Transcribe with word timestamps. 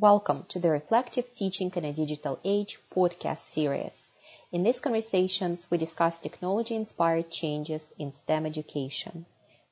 Welcome 0.00 0.46
to 0.48 0.58
the 0.58 0.70
Reflective 0.70 1.34
Teaching 1.34 1.70
in 1.76 1.84
a 1.84 1.92
Digital 1.92 2.38
Age 2.42 2.78
podcast 2.90 3.40
series. 3.40 4.06
In 4.50 4.62
these 4.62 4.80
conversations, 4.80 5.70
we 5.70 5.76
discuss 5.76 6.18
technology 6.18 6.74
inspired 6.74 7.30
changes 7.30 7.92
in 7.98 8.10
STEM 8.10 8.46
education. 8.46 9.26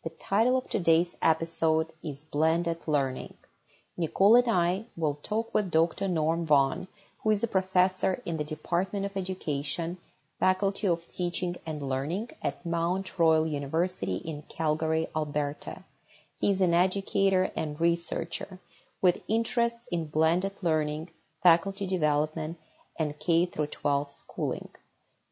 The 0.04 0.10
title 0.10 0.58
of 0.58 0.68
today's 0.68 1.16
episode 1.22 1.86
is 2.02 2.26
Blended 2.26 2.76
Learning. 2.86 3.32
Nicole 3.96 4.36
and 4.36 4.48
I 4.48 4.84
will 4.98 5.14
talk 5.14 5.54
with 5.54 5.70
Dr. 5.70 6.08
Norm 6.08 6.44
Vaughan, 6.44 6.88
who 7.22 7.30
is 7.30 7.42
a 7.42 7.48
professor 7.48 8.20
in 8.26 8.36
the 8.36 8.44
Department 8.44 9.06
of 9.06 9.16
Education, 9.16 9.96
Faculty 10.38 10.88
of 10.88 11.10
Teaching 11.10 11.56
and 11.64 11.88
Learning 11.88 12.28
at 12.42 12.66
Mount 12.66 13.18
Royal 13.18 13.46
University 13.46 14.16
in 14.16 14.42
Calgary, 14.42 15.08
Alberta. 15.16 15.84
He 16.38 16.50
is 16.50 16.60
an 16.60 16.74
educator 16.74 17.50
and 17.56 17.80
researcher 17.80 18.58
with 19.00 19.20
interests 19.28 19.86
in 19.90 20.06
blended 20.06 20.52
learning, 20.62 21.08
faculty 21.42 21.86
development, 21.86 22.58
and 22.98 23.18
K-12 23.18 24.10
schooling. 24.10 24.68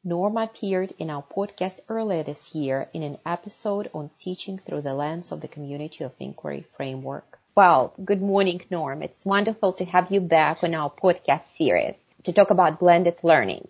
Norm 0.04 0.36
appeared 0.36 0.92
in 0.98 1.10
our 1.10 1.24
podcast 1.24 1.80
earlier 1.88 2.22
this 2.22 2.54
year 2.54 2.88
in 2.92 3.02
an 3.02 3.18
episode 3.26 3.90
on 3.92 4.10
teaching 4.16 4.56
through 4.56 4.82
the 4.82 4.94
lens 4.94 5.32
of 5.32 5.40
the 5.40 5.48
Community 5.48 6.04
of 6.04 6.12
Inquiry 6.20 6.64
framework. 6.76 7.40
Well, 7.56 7.92
good 8.04 8.22
morning, 8.22 8.60
Norm. 8.70 9.02
It's 9.02 9.24
wonderful 9.24 9.72
to 9.72 9.84
have 9.86 10.12
you 10.12 10.20
back 10.20 10.62
on 10.62 10.74
our 10.74 10.90
podcast 10.90 11.56
series 11.56 11.96
to 12.22 12.32
talk 12.32 12.50
about 12.50 12.78
blended 12.78 13.16
learning. 13.22 13.66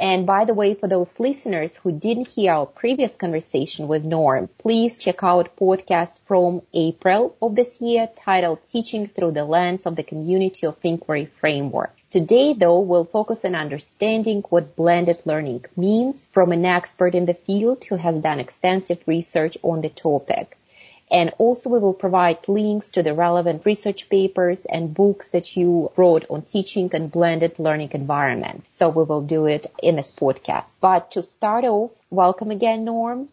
And 0.00 0.26
by 0.26 0.44
the 0.44 0.54
way, 0.54 0.74
for 0.74 0.86
those 0.86 1.18
listeners 1.18 1.76
who 1.76 1.90
didn't 1.90 2.28
hear 2.28 2.52
our 2.52 2.66
previous 2.66 3.16
conversation 3.16 3.88
with 3.88 4.04
Norm, 4.04 4.48
please 4.56 4.96
check 4.96 5.24
out 5.24 5.56
podcast 5.56 6.20
from 6.24 6.62
April 6.72 7.34
of 7.42 7.56
this 7.56 7.80
year 7.80 8.08
titled 8.14 8.60
Teaching 8.70 9.08
Through 9.08 9.32
the 9.32 9.44
Lens 9.44 9.86
of 9.86 9.96
the 9.96 10.04
Community 10.04 10.68
of 10.68 10.76
Inquiry 10.84 11.26
Framework. 11.40 11.92
Today, 12.10 12.54
though, 12.54 12.78
we'll 12.78 13.06
focus 13.06 13.44
on 13.44 13.56
understanding 13.56 14.42
what 14.50 14.76
blended 14.76 15.20
learning 15.24 15.64
means 15.76 16.28
from 16.30 16.52
an 16.52 16.64
expert 16.64 17.16
in 17.16 17.26
the 17.26 17.34
field 17.34 17.84
who 17.84 17.96
has 17.96 18.16
done 18.18 18.38
extensive 18.38 19.02
research 19.06 19.58
on 19.64 19.80
the 19.80 19.88
topic. 19.88 20.56
And 21.10 21.32
also 21.38 21.70
we 21.70 21.78
will 21.78 21.94
provide 21.94 22.48
links 22.48 22.90
to 22.90 23.02
the 23.02 23.14
relevant 23.14 23.64
research 23.64 24.08
papers 24.08 24.64
and 24.64 24.94
books 24.94 25.30
that 25.30 25.56
you 25.56 25.90
wrote 25.96 26.26
on 26.28 26.42
teaching 26.42 26.90
and 26.94 27.10
blended 27.10 27.58
learning 27.58 27.90
environments. 27.92 28.66
So 28.76 28.88
we 28.88 29.04
will 29.04 29.22
do 29.22 29.46
it 29.46 29.66
in 29.82 29.96
this 29.96 30.12
podcast. 30.12 30.76
But 30.80 31.12
to 31.12 31.22
start 31.22 31.64
off, 31.64 31.92
welcome 32.10 32.50
again, 32.50 32.84
Norm. 32.84 33.28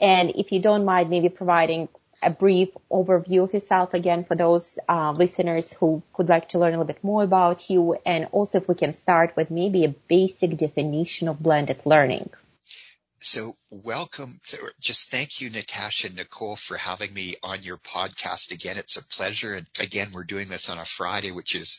And 0.00 0.30
if 0.36 0.52
you 0.52 0.60
don't 0.60 0.84
mind 0.84 1.10
maybe 1.10 1.28
providing 1.28 1.88
a 2.22 2.30
brief 2.30 2.70
overview 2.90 3.44
of 3.44 3.52
yourself 3.52 3.92
again 3.94 4.24
for 4.24 4.34
those 4.34 4.78
uh, 4.88 5.12
listeners 5.16 5.72
who 5.74 6.02
would 6.16 6.28
like 6.28 6.48
to 6.48 6.58
learn 6.58 6.68
a 6.68 6.78
little 6.78 6.84
bit 6.86 7.04
more 7.04 7.22
about 7.22 7.68
you 7.68 7.96
and 8.06 8.26
also 8.32 8.58
if 8.58 8.68
we 8.68 8.74
can 8.74 8.94
start 8.94 9.36
with 9.36 9.50
maybe 9.50 9.84
a 9.84 9.88
basic 10.08 10.56
definition 10.56 11.28
of 11.28 11.42
blended 11.42 11.80
learning. 11.84 12.30
So 13.26 13.56
welcome. 13.70 14.38
Just 14.80 15.10
thank 15.10 15.40
you, 15.40 15.50
Natasha 15.50 16.06
and 16.06 16.14
Nicole 16.14 16.54
for 16.54 16.76
having 16.76 17.12
me 17.12 17.34
on 17.42 17.64
your 17.64 17.76
podcast 17.76 18.52
again. 18.52 18.78
It's 18.78 18.96
a 18.96 19.04
pleasure. 19.04 19.54
And 19.54 19.66
again, 19.80 20.10
we're 20.14 20.22
doing 20.22 20.46
this 20.46 20.70
on 20.70 20.78
a 20.78 20.84
Friday, 20.84 21.32
which 21.32 21.56
is 21.56 21.76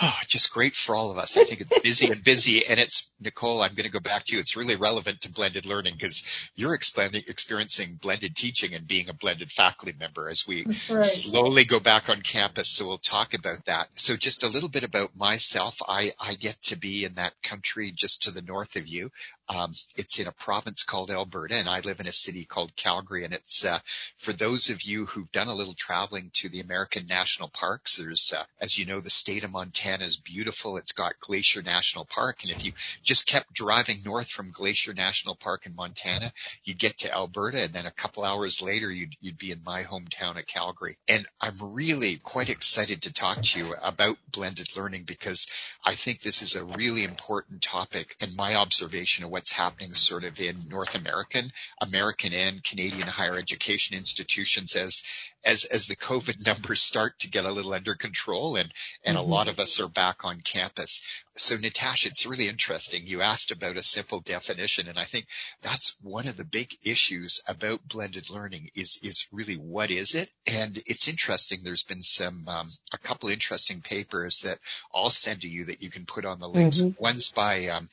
oh, 0.00 0.18
just 0.26 0.52
great 0.52 0.74
for 0.74 0.94
all 0.94 1.10
of 1.10 1.18
us. 1.18 1.36
I 1.36 1.44
think 1.44 1.60
it's 1.60 1.80
busy 1.80 2.10
and 2.10 2.22
busy 2.22 2.66
and 2.66 2.78
it's 2.78 3.10
Nicole, 3.20 3.62
I'm 3.62 3.74
going 3.74 3.86
to 3.86 3.92
go 3.92 4.00
back 4.00 4.26
to 4.26 4.34
you. 4.34 4.40
It's 4.40 4.56
really 4.56 4.76
relevant 4.76 5.22
to 5.22 5.30
blended 5.30 5.66
learning 5.66 5.94
because 5.98 6.22
you're 6.54 6.74
experiencing 6.74 7.98
blended 8.00 8.36
teaching 8.36 8.74
and 8.74 8.86
being 8.86 9.08
a 9.08 9.12
blended 9.12 9.50
faculty 9.50 9.94
member 9.98 10.28
as 10.28 10.46
we 10.46 10.64
right. 10.88 11.04
slowly 11.04 11.64
go 11.64 11.80
back 11.80 12.08
on 12.08 12.20
campus. 12.20 12.68
So 12.68 12.86
we'll 12.86 12.98
talk 12.98 13.34
about 13.34 13.64
that. 13.66 13.88
So 13.94 14.16
just 14.16 14.44
a 14.44 14.48
little 14.48 14.68
bit 14.68 14.84
about 14.84 15.16
myself. 15.16 15.80
I, 15.86 16.12
I 16.20 16.34
get 16.34 16.60
to 16.64 16.76
be 16.76 17.04
in 17.04 17.14
that 17.14 17.32
country 17.42 17.92
just 17.94 18.24
to 18.24 18.30
the 18.30 18.42
north 18.42 18.76
of 18.76 18.86
you. 18.86 19.10
Um, 19.48 19.72
it's 19.96 20.20
in 20.20 20.26
a 20.26 20.32
province 20.32 20.84
called 20.84 21.10
Alberta 21.10 21.54
and 21.54 21.68
I 21.68 21.80
live 21.80 22.00
in 22.00 22.06
a 22.06 22.12
city 22.12 22.44
called 22.44 22.76
Calgary 22.76 23.24
and 23.24 23.32
it's, 23.32 23.64
uh, 23.64 23.78
for 24.18 24.32
those 24.34 24.68
of 24.68 24.82
you 24.82 25.06
who've 25.06 25.32
done 25.32 25.48
a 25.48 25.54
little 25.54 25.74
traveling 25.74 26.30
to 26.34 26.50
the 26.50 26.60
American 26.60 27.06
national 27.06 27.48
parks, 27.48 27.96
there's, 27.96 28.34
uh, 28.36 28.44
as 28.60 28.78
you 28.78 28.84
know, 28.84 29.00
the 29.00 29.08
state 29.08 29.44
of 29.44 29.50
Montana 29.50 29.87
is 29.96 30.16
beautiful. 30.16 30.76
It's 30.76 30.92
got 30.92 31.18
Glacier 31.20 31.62
National 31.62 32.04
Park. 32.04 32.42
And 32.42 32.50
if 32.50 32.64
you 32.64 32.72
just 33.02 33.26
kept 33.26 33.52
driving 33.52 33.98
north 34.04 34.28
from 34.28 34.50
Glacier 34.50 34.94
National 34.94 35.34
Park 35.34 35.66
in 35.66 35.74
Montana, 35.74 36.32
you'd 36.64 36.78
get 36.78 36.98
to 36.98 37.12
Alberta 37.12 37.64
and 37.64 37.72
then 37.72 37.86
a 37.86 37.90
couple 37.90 38.24
hours 38.24 38.62
later 38.62 38.90
you'd, 38.92 39.14
you'd 39.20 39.38
be 39.38 39.50
in 39.50 39.60
my 39.64 39.82
hometown 39.82 40.38
of 40.38 40.46
Calgary. 40.46 40.96
And 41.08 41.26
I'm 41.40 41.56
really 41.60 42.16
quite 42.16 42.48
excited 42.48 43.02
to 43.02 43.12
talk 43.12 43.42
to 43.42 43.58
you 43.58 43.74
about 43.82 44.18
blended 44.30 44.76
learning 44.76 45.04
because 45.04 45.46
I 45.84 45.94
think 45.94 46.20
this 46.20 46.42
is 46.42 46.54
a 46.54 46.64
really 46.64 47.04
important 47.04 47.62
topic 47.62 48.16
and 48.20 48.36
my 48.36 48.54
observation 48.54 49.24
of 49.24 49.30
what's 49.30 49.52
happening 49.52 49.92
sort 49.92 50.24
of 50.24 50.38
in 50.40 50.68
North 50.68 50.94
American, 50.94 51.50
American 51.80 52.32
and 52.32 52.62
Canadian 52.62 53.06
higher 53.08 53.36
education 53.36 53.96
institutions 53.96 54.76
as, 54.76 55.02
as, 55.44 55.64
as 55.64 55.86
the 55.86 55.96
COVID 55.96 56.46
numbers 56.46 56.82
start 56.82 57.18
to 57.20 57.30
get 57.30 57.44
a 57.44 57.52
little 57.52 57.72
under 57.72 57.94
control 57.94 58.56
and, 58.56 58.72
and 59.04 59.16
mm-hmm. 59.16 59.26
a 59.26 59.30
lot 59.30 59.48
of 59.48 59.58
us 59.58 59.80
are 59.80 59.88
back 59.88 60.24
on 60.24 60.40
campus. 60.40 61.04
So 61.34 61.56
Natasha, 61.56 62.08
it's 62.08 62.26
really 62.26 62.48
interesting. 62.48 63.02
You 63.06 63.22
asked 63.22 63.52
about 63.52 63.76
a 63.76 63.82
simple 63.82 64.20
definition 64.20 64.88
and 64.88 64.98
I 64.98 65.04
think 65.04 65.26
that's 65.62 66.00
one 66.02 66.26
of 66.26 66.36
the 66.36 66.44
big 66.44 66.76
issues 66.82 67.40
about 67.46 67.86
blended 67.86 68.30
learning 68.30 68.70
is, 68.74 68.98
is 69.02 69.28
really 69.30 69.54
what 69.54 69.90
is 69.90 70.14
it? 70.14 70.28
And 70.46 70.76
it's 70.86 71.08
interesting. 71.08 71.60
There's 71.62 71.84
been 71.84 72.02
some, 72.02 72.44
um, 72.48 72.68
a 72.92 72.98
couple 72.98 73.28
interesting 73.28 73.80
papers 73.80 74.40
that 74.40 74.58
I'll 74.94 75.10
send 75.10 75.42
to 75.42 75.48
you 75.48 75.66
that 75.66 75.82
you 75.82 75.90
can 75.90 76.06
put 76.06 76.24
on 76.24 76.40
the 76.40 76.48
links. 76.48 76.80
Mm-hmm. 76.80 77.02
One's 77.02 77.28
by, 77.28 77.66
um, 77.68 77.88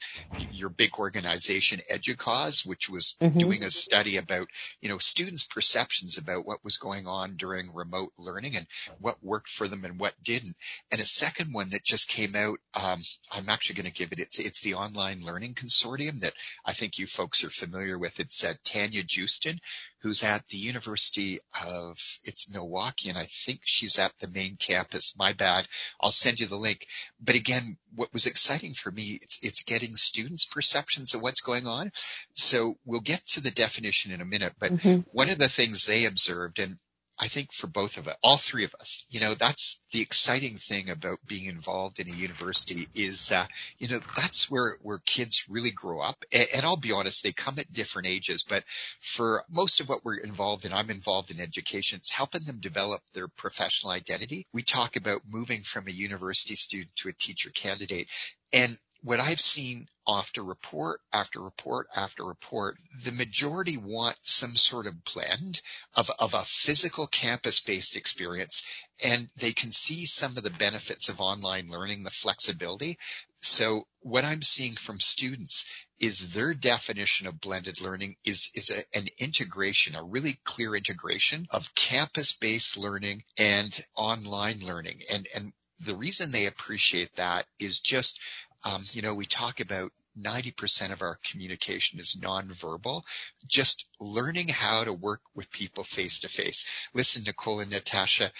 your 0.51 0.69
big 0.69 0.95
organization 0.97 1.81
EDUCAUSE, 1.89 2.65
which 2.65 2.89
was 2.89 3.15
mm-hmm. 3.21 3.37
doing 3.37 3.63
a 3.63 3.69
study 3.69 4.17
about, 4.17 4.47
you 4.81 4.89
know, 4.89 4.97
students' 4.97 5.43
perceptions 5.43 6.17
about 6.17 6.45
what 6.45 6.63
was 6.63 6.77
going 6.77 7.07
on 7.07 7.34
during 7.37 7.73
remote 7.73 8.11
learning 8.17 8.55
and 8.55 8.67
what 8.99 9.23
worked 9.23 9.49
for 9.49 9.67
them 9.67 9.83
and 9.83 9.99
what 9.99 10.13
didn't. 10.23 10.55
And 10.91 11.01
a 11.01 11.05
second 11.05 11.53
one 11.53 11.69
that 11.69 11.83
just 11.83 12.09
came 12.09 12.35
out, 12.35 12.59
um, 12.73 12.99
I'm 13.31 13.49
actually 13.49 13.75
going 13.81 13.91
to 13.91 13.97
give 13.97 14.11
it, 14.11 14.19
it's, 14.19 14.39
it's 14.39 14.61
the 14.61 14.75
Online 14.75 15.23
Learning 15.23 15.53
Consortium 15.53 16.19
that 16.21 16.33
I 16.65 16.73
think 16.73 16.97
you 16.97 17.07
folks 17.07 17.43
are 17.43 17.49
familiar 17.49 17.97
with. 17.97 18.19
It's 18.19 18.43
uh, 18.43 18.53
Tanya 18.63 19.03
Joosten, 19.03 19.59
who's 20.01 20.23
at 20.23 20.47
the 20.49 20.57
University 20.57 21.39
of, 21.59 21.97
it's 22.23 22.51
Milwaukee, 22.53 23.09
and 23.09 23.17
I 23.17 23.25
think 23.25 23.61
she's 23.63 23.97
at 23.97 24.13
the 24.19 24.27
main 24.29 24.55
campus. 24.57 25.15
My 25.17 25.33
bad. 25.33 25.67
I'll 25.99 26.11
send 26.11 26.39
you 26.39 26.47
the 26.47 26.55
link. 26.55 26.85
But 27.19 27.35
again, 27.35 27.77
what 27.95 28.13
was 28.13 28.25
exciting 28.25 28.73
for 28.73 28.91
me, 28.91 29.19
it's, 29.21 29.39
it's 29.41 29.63
getting 29.63 29.95
students' 29.95 30.45
perceptions 30.45 31.13
of 31.13 31.21
what's 31.21 31.41
going 31.41 31.65
on. 31.65 31.91
So 32.33 32.75
we'll 32.85 33.01
get 33.01 33.25
to 33.27 33.41
the 33.41 33.51
definition 33.51 34.11
in 34.11 34.21
a 34.21 34.25
minute, 34.25 34.53
but 34.59 34.71
mm-hmm. 34.73 34.99
one 35.11 35.29
of 35.29 35.39
the 35.39 35.49
things 35.49 35.85
they 35.85 36.05
observed, 36.05 36.59
and 36.59 36.75
I 37.17 37.27
think 37.29 37.53
for 37.53 37.67
both 37.67 37.97
of 37.97 38.07
us, 38.07 38.15
all 38.21 38.37
three 38.37 38.65
of 38.65 38.75
us, 38.79 39.05
you 39.09 39.21
know, 39.21 39.35
that's 39.35 39.85
the 39.91 40.01
exciting 40.01 40.57
thing 40.57 40.89
about 40.89 41.19
being 41.25 41.45
involved 41.45 41.99
in 41.99 42.09
a 42.09 42.15
university 42.15 42.89
is, 42.93 43.31
uh, 43.31 43.45
you 43.77 43.87
know, 43.87 43.99
that's 44.17 44.51
where, 44.51 44.77
where 44.81 44.99
kids 45.05 45.45
really 45.49 45.71
grow 45.71 46.01
up. 46.01 46.17
And, 46.33 46.47
and, 46.53 46.65
I'll 46.65 46.75
be 46.75 46.91
honest, 46.91 47.23
they 47.23 47.31
come 47.31 47.57
at 47.57 47.71
different 47.71 48.07
ages, 48.07 48.43
but 48.43 48.63
for 48.99 49.43
most 49.49 49.79
of 49.79 49.87
what 49.87 50.03
we're 50.03 50.17
involved 50.17 50.65
in, 50.65 50.73
I'm 50.73 50.89
involved 50.89 51.31
in 51.31 51.39
education. 51.39 51.97
It's 51.97 52.11
helping 52.11 52.43
them 52.43 52.59
develop 52.59 53.01
their 53.13 53.27
professional 53.27 53.93
identity. 53.93 54.47
We 54.53 54.63
talk 54.63 54.97
about 54.97 55.21
moving 55.25 55.61
from 55.61 55.87
a 55.87 55.91
university 55.91 56.55
student 56.55 56.95
to 56.97 57.09
a 57.09 57.13
teacher 57.13 57.49
candidate. 57.49 58.09
And 58.51 58.77
what 59.05 59.19
I've 59.19 59.39
seen 59.39 59.85
after 60.07 60.43
report 60.43 60.99
after 61.13 61.39
report 61.39 61.87
after 61.95 62.23
report, 62.23 62.77
the 63.03 63.11
majority 63.11 63.77
want 63.77 64.17
some 64.23 64.55
sort 64.55 64.87
of 64.87 65.03
blend 65.03 65.61
of, 65.93 66.09
of 66.17 66.33
a 66.33 66.43
physical 66.43 67.05
campus 67.05 67.59
based 67.59 67.95
experience 67.95 68.67
and 69.03 69.29
they 69.37 69.53
can 69.53 69.71
see 69.71 70.07
some 70.07 70.35
of 70.37 70.43
the 70.43 70.49
benefits 70.49 71.07
of 71.07 71.21
online 71.21 71.69
learning, 71.69 72.01
the 72.01 72.09
flexibility. 72.09 72.97
So 73.37 73.83
what 73.99 74.25
I'm 74.25 74.41
seeing 74.41 74.73
from 74.73 74.99
students 74.99 75.69
is 75.99 76.33
their 76.33 76.55
definition 76.55 77.27
of 77.27 77.39
blended 77.39 77.81
learning 77.81 78.15
is, 78.25 78.49
is 78.55 78.71
a, 78.71 78.97
an 78.97 79.05
integration, 79.19 79.95
a 79.95 80.03
really 80.03 80.39
clear 80.45 80.75
integration 80.75 81.45
of 81.51 81.75
campus 81.75 82.33
based 82.33 82.75
learning 82.75 83.23
and 83.37 83.79
online 83.95 84.61
learning. 84.61 85.01
And, 85.11 85.27
and 85.35 85.53
the 85.79 85.95
reason 85.95 86.31
they 86.31 86.45
appreciate 86.45 87.15
that 87.15 87.45
is 87.59 87.79
just 87.79 88.21
um, 88.63 88.83
you 88.91 89.01
know, 89.01 89.13
we 89.13 89.25
talk 89.25 89.59
about 89.59 89.91
90% 90.17 90.91
of 90.91 91.01
our 91.01 91.19
communication 91.23 91.99
is 91.99 92.19
nonverbal. 92.21 93.03
Just 93.47 93.87
learning 93.99 94.47
how 94.47 94.83
to 94.83 94.93
work 94.93 95.21
with 95.35 95.51
people 95.51 95.83
face 95.83 96.21
to 96.21 96.29
face. 96.29 96.65
Listen, 96.93 97.23
Nicole 97.25 97.59
and 97.59 97.71
Natasha, 97.71 98.31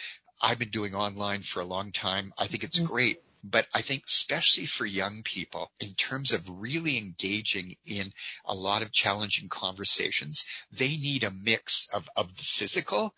I've 0.41 0.59
been 0.59 0.69
doing 0.69 0.95
online 0.95 1.41
for 1.41 1.62
a 1.62 1.65
long 1.65 1.91
time. 1.91 2.33
I 2.38 2.47
think 2.47 2.63
it's 2.63 2.79
mm-hmm. 2.79 2.94
great. 2.94 3.21
But 3.47 3.67
I 3.75 3.81
think 3.81 4.06
especially 4.07 4.65
for 4.65 4.88
young 4.88 5.21
people, 5.23 5.71
in 5.79 5.94
terms 5.94 6.31
of 6.31 6.50
really 6.50 6.97
engaging 6.97 7.75
in 7.85 8.12
a 8.44 8.56
lot 8.56 8.81
of 8.81 8.91
challenging 8.91 9.50
conversations, 9.50 10.47
they 10.71 10.97
need 10.97 11.23
a 11.23 11.29
mix 11.29 11.88
of, 11.94 12.09
of 12.15 12.35
the 12.35 12.44
physical 12.44 13.13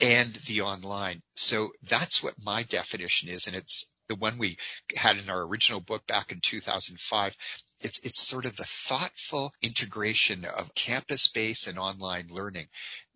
and 0.00 0.28
the 0.46 0.62
online. 0.62 1.22
So 1.32 1.72
that's 1.84 2.20
what 2.20 2.34
my 2.44 2.64
definition 2.64 3.28
is. 3.28 3.46
And 3.46 3.54
it's 3.54 3.90
the 4.10 4.16
one 4.16 4.38
we 4.38 4.58
had 4.96 5.16
in 5.16 5.30
our 5.30 5.40
original 5.42 5.80
book 5.80 6.04
back 6.08 6.32
in 6.32 6.40
2005, 6.40 7.36
it's, 7.80 8.00
it's 8.00 8.20
sort 8.20 8.44
of 8.44 8.56
the 8.56 8.64
thoughtful 8.64 9.54
integration 9.62 10.44
of 10.44 10.74
campus-based 10.74 11.68
and 11.68 11.78
online 11.78 12.26
learning. 12.28 12.66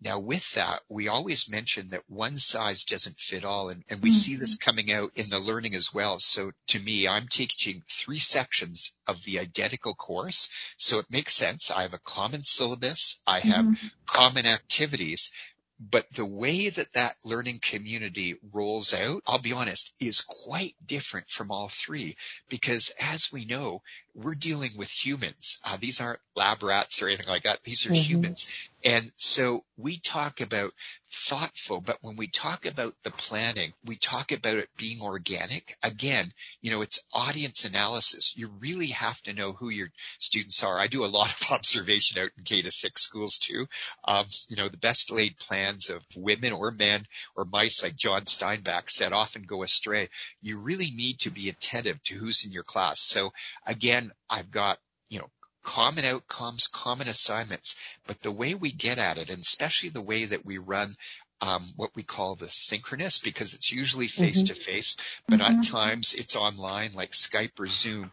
Now 0.00 0.20
with 0.20 0.54
that, 0.54 0.82
we 0.88 1.08
always 1.08 1.50
mention 1.50 1.90
that 1.90 2.04
one 2.08 2.38
size 2.38 2.84
doesn't 2.84 3.18
fit 3.18 3.44
all 3.44 3.70
and, 3.70 3.82
and 3.90 4.00
we 4.00 4.10
mm-hmm. 4.10 4.16
see 4.16 4.36
this 4.36 4.56
coming 4.56 4.92
out 4.92 5.10
in 5.16 5.30
the 5.30 5.40
learning 5.40 5.74
as 5.74 5.92
well. 5.92 6.20
So 6.20 6.52
to 6.68 6.78
me, 6.78 7.08
I'm 7.08 7.26
teaching 7.26 7.82
three 7.88 8.20
sections 8.20 8.96
of 9.08 9.22
the 9.24 9.40
identical 9.40 9.94
course. 9.94 10.50
So 10.76 11.00
it 11.00 11.06
makes 11.10 11.34
sense. 11.34 11.72
I 11.72 11.82
have 11.82 11.94
a 11.94 11.98
common 11.98 12.44
syllabus. 12.44 13.20
I 13.26 13.40
have 13.40 13.64
mm-hmm. 13.64 13.86
common 14.06 14.46
activities, 14.46 15.32
but 15.80 16.06
the 16.12 16.26
way 16.26 16.68
that 16.68 16.92
that 16.92 17.16
learning 17.24 17.58
community 17.60 18.36
rolls 18.52 18.94
out, 18.94 19.22
I'll 19.26 19.40
be 19.40 19.52
honest, 19.52 19.94
is 20.00 20.20
quite 20.20 20.74
different 20.84 21.28
from 21.28 21.50
all 21.50 21.68
three. 21.68 22.16
Because 22.48 22.92
as 23.00 23.32
we 23.32 23.44
know, 23.44 23.82
we're 24.14 24.34
dealing 24.34 24.70
with 24.76 24.90
humans. 24.90 25.58
Uh, 25.64 25.76
these 25.80 26.00
aren't 26.00 26.20
lab 26.36 26.62
rats 26.62 27.02
or 27.02 27.08
anything 27.08 27.26
like 27.26 27.44
that. 27.44 27.62
These 27.64 27.86
are 27.86 27.90
mm-hmm. 27.90 28.02
humans. 28.02 28.54
And 28.84 29.10
so 29.16 29.64
we 29.78 29.98
talk 29.98 30.40
about 30.42 30.74
thoughtful, 31.10 31.80
but 31.80 31.98
when 32.02 32.16
we 32.16 32.26
talk 32.26 32.66
about 32.66 32.92
the 33.02 33.10
planning, 33.10 33.72
we 33.84 33.96
talk 33.96 34.30
about 34.30 34.56
it 34.56 34.68
being 34.76 35.00
organic. 35.00 35.76
Again, 35.82 36.32
you 36.60 36.70
know, 36.70 36.82
it's 36.82 37.08
audience 37.12 37.64
analysis. 37.64 38.36
You 38.36 38.50
really 38.60 38.88
have 38.88 39.20
to 39.22 39.32
know 39.32 39.52
who 39.52 39.70
your 39.70 39.88
students 40.18 40.62
are. 40.62 40.78
I 40.78 40.86
do 40.86 41.04
a 41.04 41.06
lot 41.06 41.30
of 41.40 41.52
observation 41.52 42.20
out 42.20 42.30
in 42.36 42.44
K 42.44 42.62
to 42.62 42.70
six 42.70 43.02
schools 43.02 43.38
too. 43.38 43.66
Um, 44.04 44.26
you 44.48 44.56
know, 44.56 44.68
the 44.68 44.76
best 44.76 45.10
laid 45.10 45.38
plans 45.38 45.88
of 45.88 46.02
women 46.14 46.52
or 46.52 46.70
men 46.70 47.04
or 47.36 47.46
mice, 47.46 47.82
like 47.82 47.96
John 47.96 48.22
Steinbeck 48.22 48.90
said, 48.90 49.12
often 49.12 49.42
go 49.42 49.62
astray. 49.62 50.08
You 50.42 50.60
really 50.60 50.90
need 50.90 51.20
to 51.20 51.30
be 51.30 51.48
attentive 51.48 52.02
to 52.04 52.14
who's 52.14 52.44
in 52.44 52.52
your 52.52 52.64
class. 52.64 53.00
So 53.00 53.32
again, 53.66 54.03
I've 54.28 54.50
got 54.50 54.78
you 55.08 55.20
know, 55.20 55.30
common 55.62 56.04
outcomes, 56.04 56.66
common 56.66 57.08
assignments, 57.08 57.76
but 58.06 58.20
the 58.20 58.32
way 58.32 58.54
we 58.54 58.72
get 58.72 58.98
at 58.98 59.18
it, 59.18 59.30
and 59.30 59.40
especially 59.40 59.88
the 59.88 60.02
way 60.02 60.24
that 60.24 60.44
we 60.44 60.58
run 60.58 60.94
um, 61.40 61.62
what 61.76 61.90
we 61.94 62.02
call 62.02 62.36
the 62.36 62.48
synchronous 62.48 63.18
because 63.18 63.54
it's 63.54 63.72
usually 63.72 64.08
face 64.08 64.44
to 64.44 64.54
face, 64.54 64.96
but 65.28 65.40
mm-hmm. 65.40 65.60
at 65.60 65.66
times 65.66 66.14
it's 66.14 66.36
online 66.36 66.92
like 66.94 67.12
Skype 67.12 67.58
or 67.60 67.66
Zoom 67.66 68.10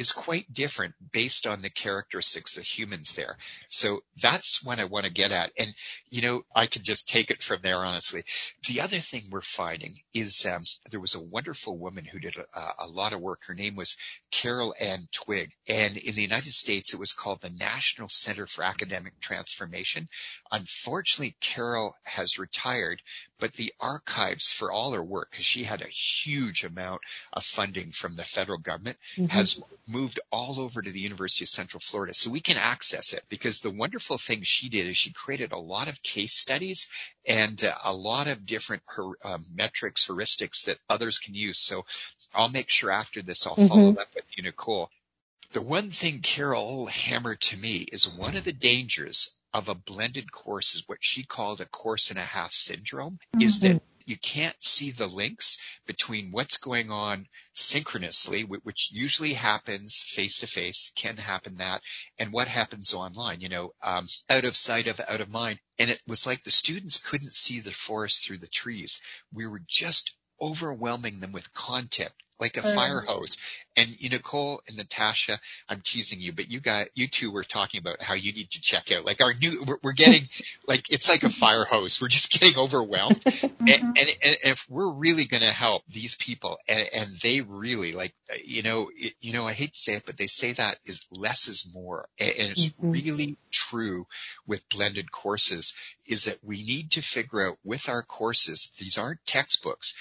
is 0.00 0.12
quite 0.12 0.50
different 0.50 0.94
based 1.12 1.46
on 1.46 1.60
the 1.60 1.68
characteristics 1.68 2.56
of 2.56 2.64
humans 2.64 3.12
there. 3.14 3.36
So 3.68 4.02
that's 4.22 4.64
what 4.64 4.78
I 4.78 4.86
want 4.86 5.04
to 5.04 5.12
get 5.12 5.30
at. 5.30 5.52
And, 5.58 5.68
you 6.08 6.22
know, 6.22 6.42
I 6.56 6.68
can 6.68 6.82
just 6.82 7.06
take 7.06 7.30
it 7.30 7.42
from 7.42 7.58
there, 7.62 7.84
honestly. 7.84 8.22
The 8.66 8.80
other 8.80 8.96
thing 8.96 9.24
we're 9.30 9.42
finding 9.42 9.92
is, 10.14 10.46
um, 10.46 10.62
there 10.90 11.00
was 11.00 11.16
a 11.16 11.22
wonderful 11.22 11.76
woman 11.76 12.06
who 12.06 12.18
did 12.18 12.34
a, 12.38 12.84
a 12.84 12.86
lot 12.86 13.12
of 13.12 13.20
work. 13.20 13.40
Her 13.46 13.52
name 13.52 13.76
was 13.76 13.98
Carol 14.30 14.74
Ann 14.80 15.00
Twigg. 15.12 15.50
And 15.68 15.98
in 15.98 16.14
the 16.14 16.22
United 16.22 16.54
States, 16.54 16.94
it 16.94 16.98
was 16.98 17.12
called 17.12 17.42
the 17.42 17.50
National 17.50 18.08
Center 18.08 18.46
for 18.46 18.62
Academic 18.64 19.20
Transformation. 19.20 20.08
Unfortunately, 20.50 21.36
Carol 21.40 21.94
has 22.04 22.38
retired, 22.38 23.02
but 23.38 23.52
the 23.52 23.74
archives 23.78 24.50
for 24.50 24.72
all 24.72 24.92
her 24.92 25.04
work, 25.04 25.30
because 25.30 25.44
she 25.44 25.64
had 25.64 25.82
a 25.82 25.88
huge 25.88 26.64
amount 26.64 27.02
of 27.34 27.44
funding 27.44 27.90
from 27.90 28.16
the 28.16 28.24
federal 28.24 28.58
government, 28.58 28.96
mm-hmm. 29.16 29.26
has 29.26 29.62
moved 29.90 30.20
all 30.30 30.60
over 30.60 30.80
to 30.80 30.90
the 30.90 31.00
University 31.00 31.44
of 31.44 31.48
Central 31.48 31.80
Florida. 31.80 32.14
So 32.14 32.30
we 32.30 32.40
can 32.40 32.56
access 32.56 33.12
it 33.12 33.22
because 33.28 33.60
the 33.60 33.70
wonderful 33.70 34.18
thing 34.18 34.40
she 34.42 34.68
did 34.68 34.86
is 34.86 34.96
she 34.96 35.12
created 35.12 35.52
a 35.52 35.58
lot 35.58 35.88
of 35.88 36.02
case 36.02 36.34
studies 36.34 36.88
and 37.26 37.62
uh, 37.64 37.74
a 37.84 37.92
lot 37.92 38.26
of 38.26 38.46
different 38.46 38.82
her, 38.86 39.12
um, 39.24 39.44
metrics, 39.54 40.06
heuristics 40.06 40.64
that 40.64 40.78
others 40.88 41.18
can 41.18 41.34
use. 41.34 41.58
So 41.58 41.84
I'll 42.34 42.48
make 42.48 42.70
sure 42.70 42.90
after 42.90 43.22
this 43.22 43.46
I'll 43.46 43.56
mm-hmm. 43.56 43.68
follow 43.68 43.90
up 43.90 44.08
with 44.14 44.24
you, 44.36 44.42
Nicole. 44.42 44.90
The 45.52 45.62
one 45.62 45.90
thing 45.90 46.20
Carol 46.20 46.86
hammered 46.86 47.40
to 47.40 47.56
me 47.56 47.86
is 47.90 48.08
one 48.08 48.36
of 48.36 48.44
the 48.44 48.52
dangers 48.52 49.36
of 49.52 49.68
a 49.68 49.74
blended 49.74 50.30
course 50.30 50.74
is 50.74 50.88
what 50.88 50.98
she 51.00 51.24
called 51.24 51.60
a 51.60 51.66
course 51.66 52.10
and 52.10 52.18
a 52.18 52.24
half 52.24 52.52
syndrome 52.52 53.18
mm-hmm. 53.34 53.42
is 53.42 53.60
that 53.60 53.82
you 54.10 54.18
can't 54.18 54.60
see 54.62 54.90
the 54.90 55.06
links 55.06 55.58
between 55.86 56.32
what's 56.32 56.56
going 56.56 56.90
on 56.90 57.26
synchronously, 57.52 58.42
which 58.42 58.90
usually 58.92 59.32
happens 59.32 60.02
face 60.02 60.38
to 60.38 60.46
face, 60.46 60.92
can 60.96 61.16
happen 61.16 61.56
that, 61.58 61.82
and 62.18 62.32
what 62.32 62.48
happens 62.48 62.92
online, 62.92 63.40
you 63.40 63.48
know, 63.48 63.72
um, 63.82 64.06
out 64.28 64.44
of 64.44 64.56
sight 64.56 64.88
of 64.88 65.00
out 65.08 65.20
of 65.20 65.30
mind. 65.30 65.60
And 65.78 65.90
it 65.90 66.02
was 66.06 66.26
like 66.26 66.42
the 66.42 66.50
students 66.50 66.98
couldn't 66.98 67.32
see 67.32 67.60
the 67.60 67.70
forest 67.70 68.24
through 68.26 68.38
the 68.38 68.48
trees. 68.48 69.00
We 69.32 69.46
were 69.46 69.62
just 69.66 70.12
overwhelming 70.40 71.20
them 71.20 71.32
with 71.32 71.52
content 71.52 72.12
like 72.40 72.56
a 72.56 72.62
fire 72.62 73.00
hose. 73.06 73.38
And 73.76 73.88
you, 74.00 74.08
Nicole 74.10 74.62
and 74.66 74.76
Natasha, 74.76 75.38
I'm 75.68 75.80
teasing 75.84 76.20
you, 76.20 76.32
but 76.32 76.50
you 76.50 76.60
got, 76.60 76.88
you 76.94 77.06
two 77.06 77.30
were 77.30 77.44
talking 77.44 77.78
about 77.78 78.02
how 78.02 78.14
you 78.14 78.32
need 78.32 78.50
to 78.50 78.60
check 78.60 78.90
out, 78.90 79.04
like 79.04 79.22
our 79.22 79.32
new, 79.32 79.62
we're, 79.66 79.78
we're 79.82 79.92
getting, 79.92 80.22
like, 80.66 80.90
it's 80.90 81.08
like 81.08 81.22
a 81.22 81.30
fire 81.30 81.64
hose. 81.64 82.00
We're 82.00 82.08
just 82.08 82.32
getting 82.40 82.56
overwhelmed. 82.56 83.20
mm-hmm. 83.24 83.68
and, 83.68 83.96
and, 83.96 84.08
and, 84.22 84.36
if 84.42 84.66
we're 84.68 84.92
really 84.94 85.26
going 85.26 85.42
to 85.42 85.52
help 85.52 85.82
these 85.88 86.14
people 86.16 86.58
and, 86.68 86.88
and 86.92 87.10
they 87.22 87.42
really 87.42 87.92
like, 87.92 88.14
you 88.44 88.62
know, 88.62 88.90
it, 88.96 89.14
you 89.20 89.32
know, 89.32 89.44
I 89.44 89.52
hate 89.52 89.72
to 89.72 89.78
say 89.78 89.94
it, 89.94 90.04
but 90.06 90.16
they 90.18 90.26
say 90.26 90.52
that 90.52 90.78
is 90.84 91.06
less 91.12 91.46
is 91.46 91.70
more. 91.74 92.06
And, 92.18 92.30
and 92.30 92.50
it's 92.50 92.66
mm-hmm. 92.66 92.90
really 92.90 93.38
true 93.52 94.06
with 94.46 94.68
blended 94.68 95.12
courses 95.12 95.76
is 96.06 96.24
that 96.24 96.38
we 96.42 96.64
need 96.64 96.92
to 96.92 97.02
figure 97.02 97.46
out 97.46 97.58
with 97.64 97.88
our 97.88 98.02
courses, 98.02 98.72
these 98.78 98.98
aren't 98.98 99.24
textbooks 99.26 99.94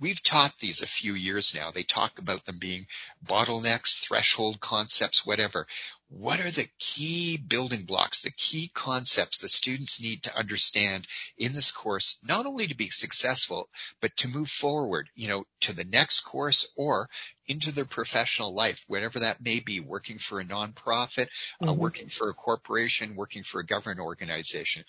we've 0.00 0.22
taught 0.22 0.58
these 0.58 0.82
a 0.82 0.86
few 0.86 1.14
years 1.14 1.54
now. 1.54 1.70
They 1.70 1.82
talk 1.82 2.18
about 2.18 2.44
them 2.44 2.58
being 2.58 2.86
bottlenecks, 3.24 4.00
threshold 4.00 4.60
concepts, 4.60 5.26
whatever. 5.26 5.66
What 6.08 6.40
are 6.40 6.50
the 6.50 6.68
key 6.80 7.36
building 7.36 7.84
blocks, 7.84 8.22
the 8.22 8.32
key 8.32 8.68
concepts 8.74 9.38
the 9.38 9.48
students 9.48 10.02
need 10.02 10.24
to 10.24 10.36
understand 10.36 11.06
in 11.38 11.52
this 11.52 11.70
course, 11.70 12.18
not 12.24 12.46
only 12.46 12.66
to 12.66 12.74
be 12.74 12.90
successful, 12.90 13.68
but 14.00 14.16
to 14.16 14.28
move 14.28 14.50
forward, 14.50 15.08
you 15.14 15.28
know, 15.28 15.44
to 15.60 15.72
the 15.72 15.84
next 15.84 16.20
course 16.22 16.72
or 16.76 17.08
into 17.46 17.70
their 17.70 17.84
professional 17.84 18.52
life, 18.52 18.84
whatever 18.88 19.20
that 19.20 19.40
may 19.40 19.60
be, 19.60 19.78
working 19.78 20.18
for 20.18 20.40
a 20.40 20.44
nonprofit, 20.44 21.28
uh, 21.28 21.66
mm-hmm. 21.66 21.68
uh, 21.68 21.74
working 21.74 22.08
for 22.08 22.28
a 22.28 22.34
corporation, 22.34 23.14
working 23.14 23.44
for 23.44 23.60
a 23.60 23.66
government 23.66 24.00
organization. 24.00 24.84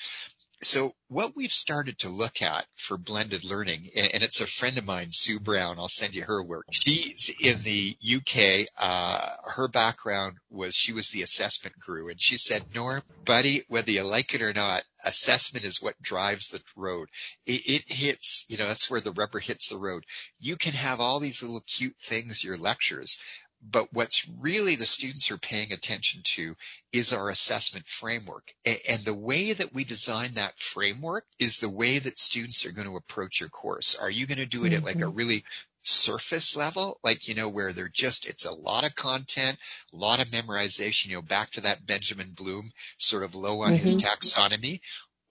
So 0.64 0.94
what 1.08 1.36
we've 1.36 1.52
started 1.52 2.00
to 2.00 2.10
look 2.10 2.42
at 2.42 2.66
for 2.76 2.98
blended 2.98 3.44
learning, 3.44 3.90
and 3.96 4.22
it's 4.22 4.42
a 4.42 4.48
friend 4.48 4.78
of 4.78 4.86
mine, 4.86 5.08
Sue 5.12 5.40
Brown, 5.40 5.80
I'll 5.80 5.88
send 5.88 6.14
you 6.14 6.24
her 6.24 6.44
work. 6.44 6.66
She's 6.72 7.34
in 7.42 7.62
the 7.64 7.98
UK. 8.02 8.68
Uh, 8.78 9.28
her 9.56 9.68
background 9.68 10.38
was 10.50 10.76
she 10.76 10.94
was 10.94 11.10
the 11.10 11.24
assessment 11.24 11.76
guru 11.86 12.10
and 12.10 12.22
she 12.22 12.38
said, 12.38 12.64
Norm, 12.76 13.02
buddy, 13.26 13.64
whether 13.68 13.92
you 13.92 14.04
like 14.04 14.36
it 14.36 14.42
or 14.42 14.54
not, 14.54 14.84
assessment 15.04 15.66
is 15.66 15.82
what 15.82 16.02
drives 16.02 16.50
the 16.50 16.62
road. 16.76 17.10
It, 17.46 17.62
it 17.66 17.92
hits, 17.92 18.46
you 18.48 18.58
know, 18.58 18.68
that's 18.68 18.90
where 18.90 19.02
the 19.02 19.14
rubber 19.14 19.40
hits 19.40 19.70
the 19.70 19.78
road. 19.78 20.06
You 20.40 20.58
can 20.58 20.74
have 20.74 21.00
all 21.00 21.20
these 21.20 21.42
little 21.42 21.64
cute 21.66 21.96
things, 22.02 22.44
your 22.44 22.58
lectures, 22.58 23.18
but 23.62 23.94
what's 23.94 24.28
really 24.40 24.76
the 24.76 24.86
students 24.86 25.30
are 25.32 25.38
paying 25.38 25.72
attention 25.72 26.22
to 26.24 26.56
is 26.92 27.14
our 27.14 27.30
assessment 27.30 27.88
framework. 27.88 28.54
And 28.66 29.02
the 29.02 29.14
way 29.14 29.54
that 29.54 29.74
we 29.74 29.84
design 29.84 30.36
that 30.36 30.60
framework 30.60 31.26
is 31.40 31.58
the 31.58 31.70
way 31.70 32.00
that 32.00 32.18
students 32.18 32.66
are 32.66 32.72
going 32.72 32.88
to 32.88 32.96
approach 32.96 33.40
your 33.40 33.50
course. 33.50 33.96
Are 33.96 34.10
you 34.10 34.26
going 34.26 34.40
to 34.40 34.46
do 34.46 34.66
it 34.66 34.70
mm-hmm. 34.70 34.78
at 34.78 34.84
like 34.84 34.96
a 34.96 35.00
mm-hmm. 35.00 35.16
really 35.16 35.44
surface 35.84 36.56
level, 36.56 37.00
like, 37.04 37.28
you 37.28 37.36
know, 37.36 37.50
where 37.50 37.74
they're 37.74 37.90
just, 37.90 38.28
it's 38.28 38.46
a 38.46 38.54
lot 38.54 38.86
of 38.86 38.96
content, 38.96 39.58
a 39.94 39.96
lot 39.96 40.22
of 40.22 40.28
memorization, 40.28 41.08
you 41.08 41.16
know, 41.16 41.22
back 41.22 41.52
to 41.52 41.62
that 41.62 41.86
Benjamin 41.86 42.34
Bloom 42.36 42.72
sort 42.98 43.24
of 43.24 43.36
low 43.36 43.62
on 43.62 43.74
mm-hmm. 43.74 43.84
his 43.84 44.02
taxonomy, 44.02 44.82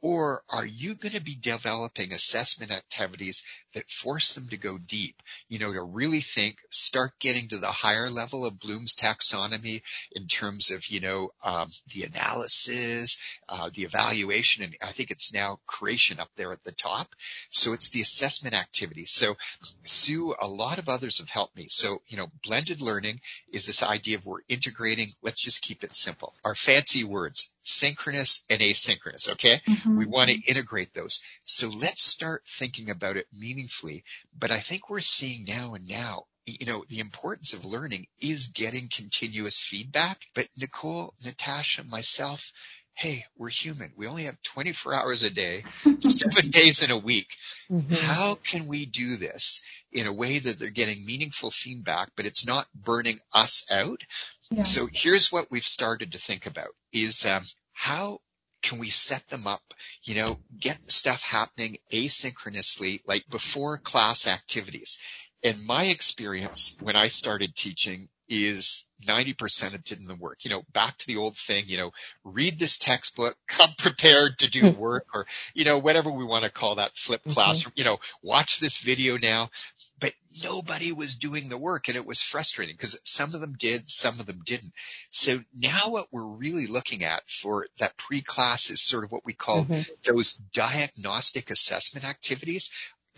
or 0.02 0.42
are 0.48 0.66
you 0.66 0.94
going 0.94 1.12
to 1.12 1.22
be 1.22 1.36
developing 1.40 2.12
assessment 2.12 2.70
activities 2.70 3.42
that 3.74 3.88
force 3.90 4.32
them 4.32 4.48
to 4.48 4.56
go 4.56 4.78
deep, 4.78 5.22
you 5.48 5.58
know, 5.58 5.72
to 5.72 5.82
really 5.82 6.20
think, 6.20 6.56
start 6.70 7.12
getting 7.20 7.48
to 7.48 7.58
the 7.58 7.66
higher 7.66 8.10
level 8.10 8.44
of 8.44 8.58
Bloom's 8.58 8.96
taxonomy 8.96 9.82
in 10.12 10.26
terms 10.26 10.70
of, 10.70 10.86
you 10.86 11.00
know, 11.00 11.30
um, 11.44 11.68
the 11.92 12.04
analysis, 12.04 13.20
uh, 13.48 13.70
the 13.72 13.82
evaluation, 13.82 14.64
and 14.64 14.74
I 14.82 14.92
think 14.92 15.10
it's 15.10 15.34
now 15.34 15.58
creation 15.66 16.18
up 16.18 16.30
there 16.36 16.52
at 16.52 16.64
the 16.64 16.72
top. 16.72 17.14
So 17.50 17.72
it's 17.72 17.90
the 17.90 18.00
assessment 18.00 18.54
activity. 18.54 19.04
So 19.04 19.36
Sue, 19.84 20.34
a 20.40 20.48
lot 20.48 20.78
of 20.78 20.88
others 20.88 21.18
have 21.18 21.28
helped 21.28 21.56
me. 21.56 21.66
So, 21.68 22.02
you 22.08 22.16
know, 22.16 22.28
blended 22.42 22.80
learning 22.80 23.20
is 23.52 23.66
this 23.66 23.82
idea 23.82 24.16
of 24.16 24.26
we're 24.26 24.40
integrating, 24.48 25.10
let's 25.22 25.42
just 25.42 25.62
keep 25.62 25.84
it 25.84 25.94
simple. 25.94 26.34
Our 26.44 26.54
fancy 26.54 27.04
words, 27.04 27.54
synchronous 27.70 28.44
and 28.50 28.60
asynchronous. 28.60 29.30
Okay. 29.32 29.60
Mm-hmm. 29.68 29.98
We 29.98 30.06
want 30.06 30.30
to 30.30 30.40
integrate 30.40 30.92
those. 30.94 31.20
So 31.44 31.68
let's 31.68 32.02
start 32.02 32.42
thinking 32.46 32.90
about 32.90 33.16
it 33.16 33.26
meaningfully. 33.32 34.04
But 34.38 34.50
I 34.50 34.60
think 34.60 34.88
we're 34.88 35.00
seeing 35.00 35.44
now 35.46 35.74
and 35.74 35.88
now 35.88 36.24
you 36.46 36.66
know, 36.66 36.84
the 36.88 37.00
importance 37.00 37.52
of 37.52 37.64
learning 37.64 38.06
is 38.20 38.48
getting 38.48 38.88
continuous 38.88 39.60
feedback. 39.60 40.20
But 40.34 40.48
Nicole, 40.56 41.14
Natasha, 41.24 41.84
myself, 41.84 42.52
hey, 42.94 43.24
we're 43.36 43.48
human. 43.48 43.92
We 43.96 44.06
only 44.06 44.24
have 44.24 44.40
24 44.42 44.94
hours 44.94 45.22
a 45.22 45.30
day, 45.30 45.64
seven 46.00 46.50
days 46.50 46.82
in 46.82 46.90
a 46.90 46.98
week. 46.98 47.28
Mm-hmm. 47.70 47.94
How 47.94 48.34
can 48.34 48.66
we 48.66 48.86
do 48.86 49.16
this 49.16 49.64
in 49.92 50.06
a 50.06 50.12
way 50.12 50.38
that 50.38 50.58
they're 50.58 50.70
getting 50.70 51.04
meaningful 51.04 51.50
feedback, 51.50 52.10
but 52.16 52.26
it's 52.26 52.46
not 52.46 52.66
burning 52.74 53.18
us 53.32 53.64
out? 53.70 54.02
Yeah. 54.50 54.64
So 54.64 54.88
here's 54.92 55.32
what 55.32 55.50
we've 55.50 55.66
started 55.66 56.12
to 56.12 56.18
think 56.18 56.46
about 56.46 56.74
is, 56.92 57.24
um, 57.24 57.42
how 57.80 58.20
can 58.62 58.78
we 58.78 58.90
set 58.90 59.26
them 59.28 59.46
up, 59.46 59.62
you 60.02 60.14
know, 60.14 60.38
get 60.58 60.78
stuff 60.90 61.22
happening 61.22 61.78
asynchronously, 61.90 63.00
like 63.06 63.24
before 63.30 63.78
class 63.78 64.26
activities. 64.26 64.98
In 65.42 65.66
my 65.66 65.84
experience, 65.84 66.78
when 66.82 66.96
I 66.96 67.08
started 67.08 67.54
teaching 67.54 68.08
is 68.30 68.84
90% 69.04 69.74
of 69.74 69.82
didn't 69.82 70.06
the 70.06 70.14
work. 70.14 70.44
You 70.44 70.52
know, 70.52 70.62
back 70.72 70.96
to 70.98 71.06
the 71.06 71.16
old 71.16 71.36
thing, 71.36 71.64
you 71.66 71.78
know, 71.78 71.90
read 72.22 72.58
this 72.58 72.78
textbook, 72.78 73.36
come 73.48 73.74
prepared 73.76 74.38
to 74.38 74.50
do 74.50 74.70
work 74.78 75.06
or, 75.12 75.26
you 75.52 75.64
know, 75.64 75.78
whatever 75.78 76.12
we 76.12 76.24
want 76.24 76.44
to 76.44 76.50
call 76.50 76.76
that 76.76 76.96
flip 76.96 77.22
mm-hmm. 77.22 77.32
classroom, 77.32 77.72
you 77.76 77.84
know, 77.84 77.98
watch 78.22 78.60
this 78.60 78.78
video 78.78 79.18
now, 79.18 79.50
but 79.98 80.12
nobody 80.44 80.92
was 80.92 81.16
doing 81.16 81.48
the 81.48 81.58
work 81.58 81.88
and 81.88 81.96
it 81.96 82.06
was 82.06 82.22
frustrating 82.22 82.76
because 82.76 82.98
some 83.02 83.34
of 83.34 83.40
them 83.40 83.54
did, 83.58 83.88
some 83.88 84.20
of 84.20 84.26
them 84.26 84.42
didn't. 84.44 84.72
So 85.10 85.38
now 85.52 85.88
what 85.88 86.06
we're 86.12 86.36
really 86.36 86.68
looking 86.68 87.02
at 87.02 87.28
for 87.28 87.66
that 87.80 87.96
pre-class 87.96 88.70
is 88.70 88.80
sort 88.80 89.02
of 89.02 89.10
what 89.10 89.26
we 89.26 89.32
call 89.32 89.64
mm-hmm. 89.64 89.80
those 90.06 90.34
diagnostic 90.34 91.50
assessment 91.50 92.06
activities. 92.06 92.70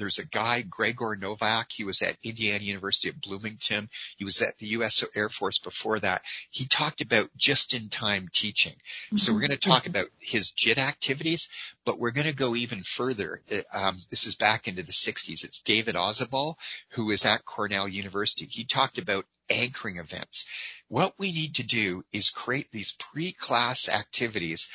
There's 0.03 0.19
a 0.19 0.27
guy, 0.27 0.63
Gregor 0.63 1.17
Novak. 1.17 1.71
He 1.71 1.85
was 1.85 2.03
at 2.03 2.17
Indiana 2.25 2.65
University 2.65 3.09
at 3.09 3.21
Bloomington. 3.21 3.89
He 4.17 4.25
was 4.25 4.43
at 4.43 4.59
the 4.59 4.67
U.S. 4.79 5.05
Air 5.15 5.29
Force 5.29 5.59
before 5.59 6.01
that. 6.01 6.23
He 6.51 6.67
talked 6.67 7.03
about 7.03 7.31
just-in-time 7.37 8.27
teaching. 8.33 8.73
Mm-hmm. 8.73 9.17
So 9.17 9.33
we're 9.33 9.47
going 9.47 9.53
to 9.53 9.59
talk 9.59 9.87
about 9.87 10.09
his 10.19 10.51
JIT 10.51 10.81
activities, 10.81 11.51
but 11.85 12.01
we're 12.01 12.11
going 12.11 12.27
to 12.27 12.35
go 12.35 12.57
even 12.57 12.81
further. 12.81 13.39
Um, 13.73 13.97
this 14.11 14.27
is 14.27 14.35
back 14.35 14.67
into 14.67 14.83
the 14.83 14.91
60s. 14.91 15.45
It's 15.45 15.61
David 15.61 15.95
Ausubel, 15.95 16.57
who 16.91 17.13
is 17.13 17.25
at 17.25 17.45
Cornell 17.45 17.87
University. 17.87 18.47
He 18.47 18.65
talked 18.65 18.99
about 18.99 19.25
anchoring 19.49 19.99
events. 19.99 20.51
What 20.89 21.15
we 21.17 21.31
need 21.31 21.55
to 21.55 21.63
do 21.63 22.03
is 22.13 22.31
create 22.31 22.73
these 22.73 22.91
pre-class 22.99 23.89
activities 23.89 24.69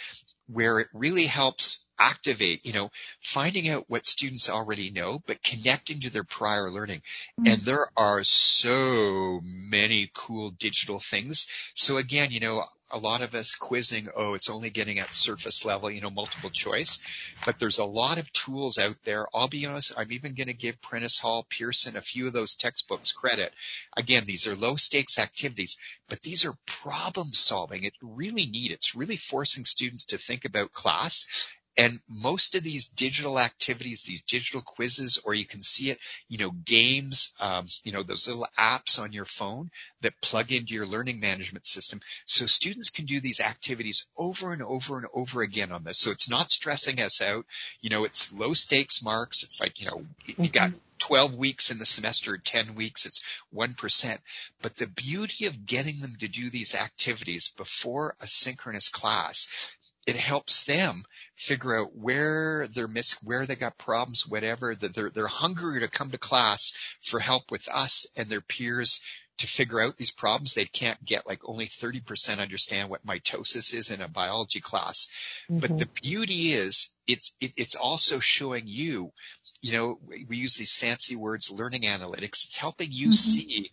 where 0.47 0.79
it 0.79 0.87
really 0.93 1.25
helps 1.25 1.86
activate, 1.99 2.65
you 2.65 2.73
know, 2.73 2.89
finding 3.21 3.69
out 3.69 3.85
what 3.87 4.05
students 4.05 4.49
already 4.49 4.91
know, 4.91 5.21
but 5.25 5.43
connecting 5.43 6.01
to 6.01 6.09
their 6.09 6.23
prior 6.23 6.69
learning. 6.69 7.01
Mm-hmm. 7.39 7.53
And 7.53 7.61
there 7.61 7.87
are 7.95 8.23
so 8.23 9.41
many 9.43 10.09
cool 10.13 10.51
digital 10.51 10.99
things. 10.99 11.47
So 11.73 11.97
again, 11.97 12.31
you 12.31 12.39
know, 12.39 12.65
a 12.89 12.97
lot 12.97 13.21
of 13.21 13.35
us 13.35 13.55
quizzing, 13.55 14.07
oh, 14.15 14.33
it's 14.33 14.49
only 14.49 14.69
getting 14.69 14.99
at 14.99 15.13
surface 15.13 15.65
level, 15.65 15.91
you 15.91 16.01
know, 16.01 16.09
multiple 16.09 16.49
choice. 16.49 16.99
But 17.45 17.59
there's 17.59 17.79
a 17.79 17.85
lot 17.85 18.17
of 18.17 18.31
tools 18.31 18.77
out 18.77 18.95
there. 19.03 19.27
I'll 19.33 19.49
be 19.49 19.65
honest, 19.65 19.93
I'm 19.97 20.11
even 20.11 20.35
going 20.35 20.47
to 20.47 20.53
give 20.53 20.81
Prentice 20.81 21.19
Hall, 21.19 21.45
Pearson, 21.49 21.97
a 21.97 22.01
few 22.01 22.27
of 22.27 22.33
those 22.33 22.55
textbooks 22.55 23.11
credit. 23.11 23.51
Again, 23.95 24.23
these 24.25 24.47
are 24.47 24.55
low 24.55 24.75
stakes 24.77 25.19
activities, 25.19 25.77
but 26.07 26.21
these 26.21 26.45
are 26.45 26.53
problem 26.65 27.27
solving. 27.33 27.83
It's 27.83 27.97
really 28.01 28.45
neat. 28.45 28.71
It's 28.71 28.95
really 28.95 29.17
forcing 29.17 29.65
students 29.65 30.05
to 30.05 30.17
think 30.17 30.45
about 30.45 30.71
class 30.71 31.25
and 31.77 31.99
most 32.09 32.55
of 32.55 32.63
these 32.63 32.87
digital 32.87 33.39
activities, 33.39 34.01
these 34.01 34.21
digital 34.21 34.61
quizzes, 34.61 35.21
or 35.23 35.35
you 35.35 35.45
can 35.45 35.61
see 35.61 35.91
it, 35.91 35.99
you 36.27 36.39
know, 36.39 36.49
games, 36.49 37.35
um, 37.39 37.67
you 37.83 37.91
know, 37.91 38.01
those 38.01 38.27
little 38.27 38.47
apps 38.57 38.99
on 38.99 39.13
your 39.13 39.25
phone 39.25 39.69
that 40.01 40.19
plug 40.21 40.51
into 40.51 40.73
your 40.73 40.87
learning 40.87 41.19
management 41.19 41.67
system. 41.67 41.99
So 42.25 42.47
students 42.47 42.89
can 42.89 43.05
do 43.05 43.19
these 43.19 43.39
activities 43.39 44.07
over 44.17 44.53
and 44.53 44.63
over 44.63 44.97
and 44.97 45.05
over 45.13 45.43
again 45.43 45.71
on 45.71 45.83
this. 45.83 45.99
So 45.99 46.09
it's 46.09 46.29
not 46.29 46.49
stressing 46.49 46.99
us 46.99 47.21
out. 47.21 47.45
You 47.81 47.91
know, 47.91 48.05
it's 48.05 48.33
low 48.33 48.53
stakes 48.53 49.03
marks. 49.03 49.43
It's 49.43 49.59
like, 49.61 49.79
you 49.79 49.87
know, 49.87 50.03
you 50.25 50.49
got 50.49 50.69
mm-hmm. 50.69 50.77
12 50.99 51.35
weeks 51.35 51.71
in 51.71 51.77
the 51.77 51.85
semester, 51.85 52.37
10 52.37 52.75
weeks, 52.75 53.05
it's 53.05 53.21
1%. 53.55 54.17
But 54.61 54.75
the 54.75 54.87
beauty 54.87 55.45
of 55.45 55.65
getting 55.65 55.99
them 55.99 56.15
to 56.19 56.27
do 56.27 56.49
these 56.49 56.75
activities 56.75 57.53
before 57.55 58.15
a 58.19 58.27
synchronous 58.27 58.89
class 58.89 59.47
it 60.07 60.15
helps 60.15 60.63
them 60.63 61.03
figure 61.35 61.77
out 61.77 61.95
where 61.95 62.65
they're 62.73 62.87
miss, 62.87 63.21
where 63.23 63.45
they 63.45 63.57
got 63.57 63.77
problems, 63.77 64.25
whatever, 64.25 64.73
that 64.73 64.95
they're, 64.95 65.09
they're 65.09 65.27
hungry 65.27 65.81
to 65.81 65.89
come 65.89 66.09
to 66.11 66.17
class 66.17 66.75
for 67.01 67.19
help 67.19 67.51
with 67.51 67.67
us 67.67 68.07
and 68.15 68.29
their 68.29 68.41
peers 68.41 69.01
to 69.39 69.47
figure 69.47 69.81
out 69.81 69.97
these 69.97 70.11
problems. 70.11 70.53
They 70.53 70.65
can't 70.65 71.03
get 71.03 71.27
like 71.27 71.41
only 71.43 71.65
30% 71.65 72.39
understand 72.39 72.89
what 72.89 73.05
mitosis 73.05 73.73
is 73.73 73.91
in 73.91 74.01
a 74.01 74.07
biology 74.07 74.61
class. 74.61 75.11
Mm-hmm. 75.51 75.59
But 75.59 75.77
the 75.77 75.89
beauty 76.01 76.53
is 76.53 76.95
it's, 77.07 77.35
it, 77.41 77.51
it's 77.57 77.75
also 77.75 78.19
showing 78.19 78.63
you, 78.65 79.11
you 79.61 79.73
know, 79.73 79.99
we 80.27 80.37
use 80.37 80.55
these 80.55 80.73
fancy 80.73 81.15
words, 81.15 81.49
learning 81.49 81.83
analytics. 81.83 82.45
It's 82.45 82.57
helping 82.57 82.91
you 82.91 83.07
mm-hmm. 83.07 83.13
see 83.13 83.71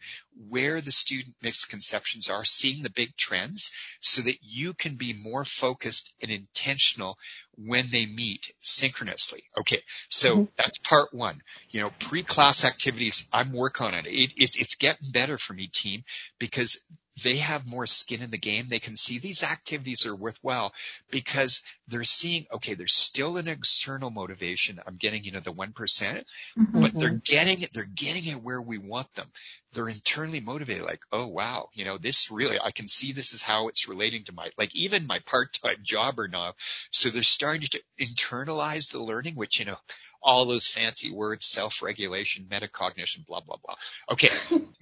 where 0.49 0.81
the 0.81 0.93
student 0.93 1.35
misconceptions 1.43 2.31
are, 2.31 2.45
seeing 2.45 2.83
the 2.83 2.91
big 2.91 3.17
trends 3.17 3.73
so 4.01 4.23
that 4.23 4.37
you 4.43 4.73
can 4.75 4.97
be 4.97 5.15
more 5.23 5.45
focused 5.45 6.15
and 6.23 6.31
intentional 6.31 7.19
when 7.57 7.87
they 7.91 8.07
meet 8.07 8.53
synchronously. 8.61 9.45
Okay. 9.59 9.83
So 10.09 10.35
mm-hmm. 10.35 10.45
that's 10.57 10.79
part 10.79 11.13
one. 11.13 11.41
You 11.71 11.81
know, 11.81 11.91
pre-class 11.99 12.65
activities, 12.65 13.29
I'm 13.33 13.53
working 13.53 13.87
on 13.87 13.95
it. 13.95 14.07
it, 14.07 14.33
it 14.37 14.57
it's 14.57 14.75
getting 14.77 15.11
better 15.13 15.39
for 15.39 15.53
me 15.53 15.69
team 15.73 16.05
because 16.39 16.79
they 17.23 17.37
have 17.37 17.69
more 17.69 17.87
skin 17.87 18.23
in 18.23 18.31
the 18.31 18.39
game. 18.39 18.67
They 18.69 18.81
can 18.81 18.97
see 18.97 19.19
these 19.19 19.45
activities 19.45 20.05
are 20.05 20.17
worthwhile 20.17 20.73
because 21.11 21.63
they're 21.87 22.03
seeing, 22.05 22.47
okay, 22.53 22.75
there's 22.75 22.95
still 22.95 23.37
an 23.37 23.47
external 23.47 24.11
motivation. 24.11 24.81
I'm 24.85 24.97
getting, 24.97 25.23
you 25.23 25.33
know, 25.33 25.41
the 25.41 25.53
1%, 25.53 25.73
mm 25.73 26.25
hmm 26.71 26.81
but 26.81 26.93
they're 26.93 27.21
getting 27.25 27.63
it, 27.63 27.73
they're 27.73 27.85
getting 27.85 28.27
it 28.27 28.43
where 28.43 28.61
we 28.61 28.79
want 28.79 29.13
them. 29.15 29.29
They're 29.73 29.89
internally 29.89 30.41
motivated, 30.41 30.85
like, 30.85 31.01
oh 31.13 31.29
wow, 31.29 31.69
you 31.73 31.85
know, 31.85 31.99
this 31.99 32.31
really, 32.31 32.59
I 32.61 32.73
can 32.73 32.89
see 32.89 33.13
this 33.13 33.33
is 33.33 33.43
how 33.43 33.69
it's 33.69 33.89
relating 33.89 34.25
to 34.25 34.33
my, 34.33 34.51
like 34.59 34.75
even 34.75 35.07
my 35.07 35.21
part-time 35.25 35.79
job 35.83 36.19
or 36.19 36.27
not. 36.27 36.57
So 36.91 37.11
they're 37.11 37.23
starting 37.23 37.63
to 37.63 37.83
internalize 38.01 38.91
the 38.91 39.01
learning, 39.01 39.37
which, 39.37 39.61
you 39.61 39.67
know, 39.67 39.77
all 40.25 40.47
those 40.47 40.67
fancy 40.67 41.13
words, 41.13 41.47
self-regulation, 41.47 42.47
metacognition, 42.47 43.27
blah, 43.27 43.41
blah, 43.41 43.57
blah. 43.65 43.75
Okay. 44.11 44.31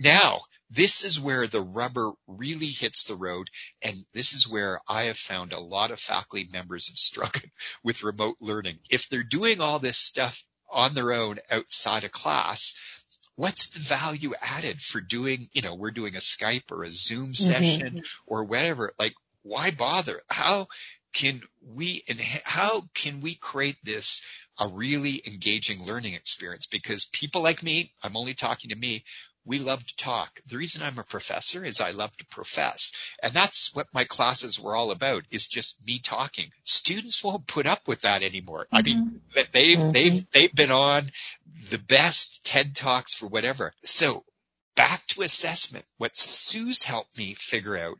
Now 0.02 0.40
this 0.72 1.04
is 1.04 1.20
where 1.20 1.46
the 1.46 1.60
rubber 1.60 2.12
really 2.26 2.70
hits 2.70 3.04
the 3.04 3.14
road. 3.14 3.48
And 3.82 3.94
this 4.14 4.32
is 4.32 4.48
where 4.48 4.80
I 4.88 5.04
have 5.04 5.18
found 5.18 5.52
a 5.52 5.60
lot 5.60 5.90
of 5.90 6.00
faculty 6.00 6.48
members 6.50 6.88
have 6.88 6.96
struggled 6.96 7.50
with 7.84 8.02
remote 8.02 8.36
learning. 8.40 8.78
If 8.90 9.08
they're 9.08 9.22
doing 9.22 9.60
all 9.60 9.78
this 9.78 9.98
stuff 9.98 10.42
on 10.70 10.94
their 10.94 11.12
own 11.12 11.38
outside 11.50 12.04
of 12.04 12.12
class, 12.12 12.80
what's 13.36 13.68
the 13.68 13.80
value 13.80 14.32
added 14.40 14.80
for 14.80 15.02
doing, 15.02 15.46
you 15.52 15.60
know, 15.60 15.74
we're 15.74 15.90
doing 15.90 16.16
a 16.16 16.20
Skype 16.20 16.72
or 16.72 16.84
a 16.84 16.90
Zoom 16.90 17.32
mm-hmm. 17.32 17.52
session 17.52 17.94
mm-hmm. 17.96 18.00
or 18.26 18.46
whatever. 18.46 18.94
Like, 18.98 19.14
why 19.42 19.72
bother? 19.76 20.22
How 20.28 20.68
can 21.12 21.42
we, 21.60 22.02
and 22.08 22.18
how 22.18 22.84
can 22.94 23.20
we 23.20 23.34
create 23.34 23.76
this 23.84 24.24
a 24.58 24.68
really 24.68 25.22
engaging 25.26 25.84
learning 25.84 26.14
experience 26.14 26.66
because 26.66 27.06
people 27.06 27.42
like 27.42 27.62
me, 27.62 27.92
I'm 28.02 28.16
only 28.16 28.34
talking 28.34 28.70
to 28.70 28.76
me, 28.76 29.04
we 29.44 29.58
love 29.58 29.84
to 29.84 29.96
talk. 29.96 30.40
The 30.46 30.56
reason 30.56 30.82
I'm 30.82 30.98
a 30.98 31.04
professor 31.04 31.64
is 31.64 31.80
I 31.80 31.90
love 31.90 32.16
to 32.18 32.26
profess. 32.26 32.92
And 33.22 33.32
that's 33.32 33.74
what 33.74 33.86
my 33.92 34.04
classes 34.04 34.58
were 34.58 34.76
all 34.76 34.90
about 34.90 35.24
is 35.30 35.48
just 35.48 35.84
me 35.86 35.98
talking. 35.98 36.50
Students 36.62 37.22
won't 37.24 37.46
put 37.46 37.66
up 37.66 37.88
with 37.88 38.02
that 38.02 38.22
anymore. 38.22 38.66
Mm-hmm. 38.66 38.76
I 38.76 38.82
mean, 38.82 38.98
mm-hmm. 39.34 39.42
they've, 39.52 39.78
mm-hmm. 39.78 39.90
they've, 39.92 40.30
they've 40.30 40.54
been 40.54 40.70
on 40.70 41.04
the 41.70 41.78
best 41.78 42.44
TED 42.44 42.76
Talks 42.76 43.14
for 43.14 43.26
whatever. 43.26 43.72
So 43.82 44.24
back 44.76 45.06
to 45.08 45.22
assessment. 45.22 45.84
What 45.98 46.16
Sue's 46.16 46.82
helped 46.82 47.18
me 47.18 47.34
figure 47.34 47.76
out 47.76 47.98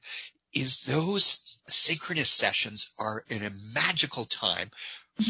is 0.52 0.82
those 0.82 1.58
synchronous 1.66 2.30
sessions 2.30 2.92
are 2.98 3.24
in 3.28 3.44
a 3.44 3.50
magical 3.74 4.24
time 4.24 4.70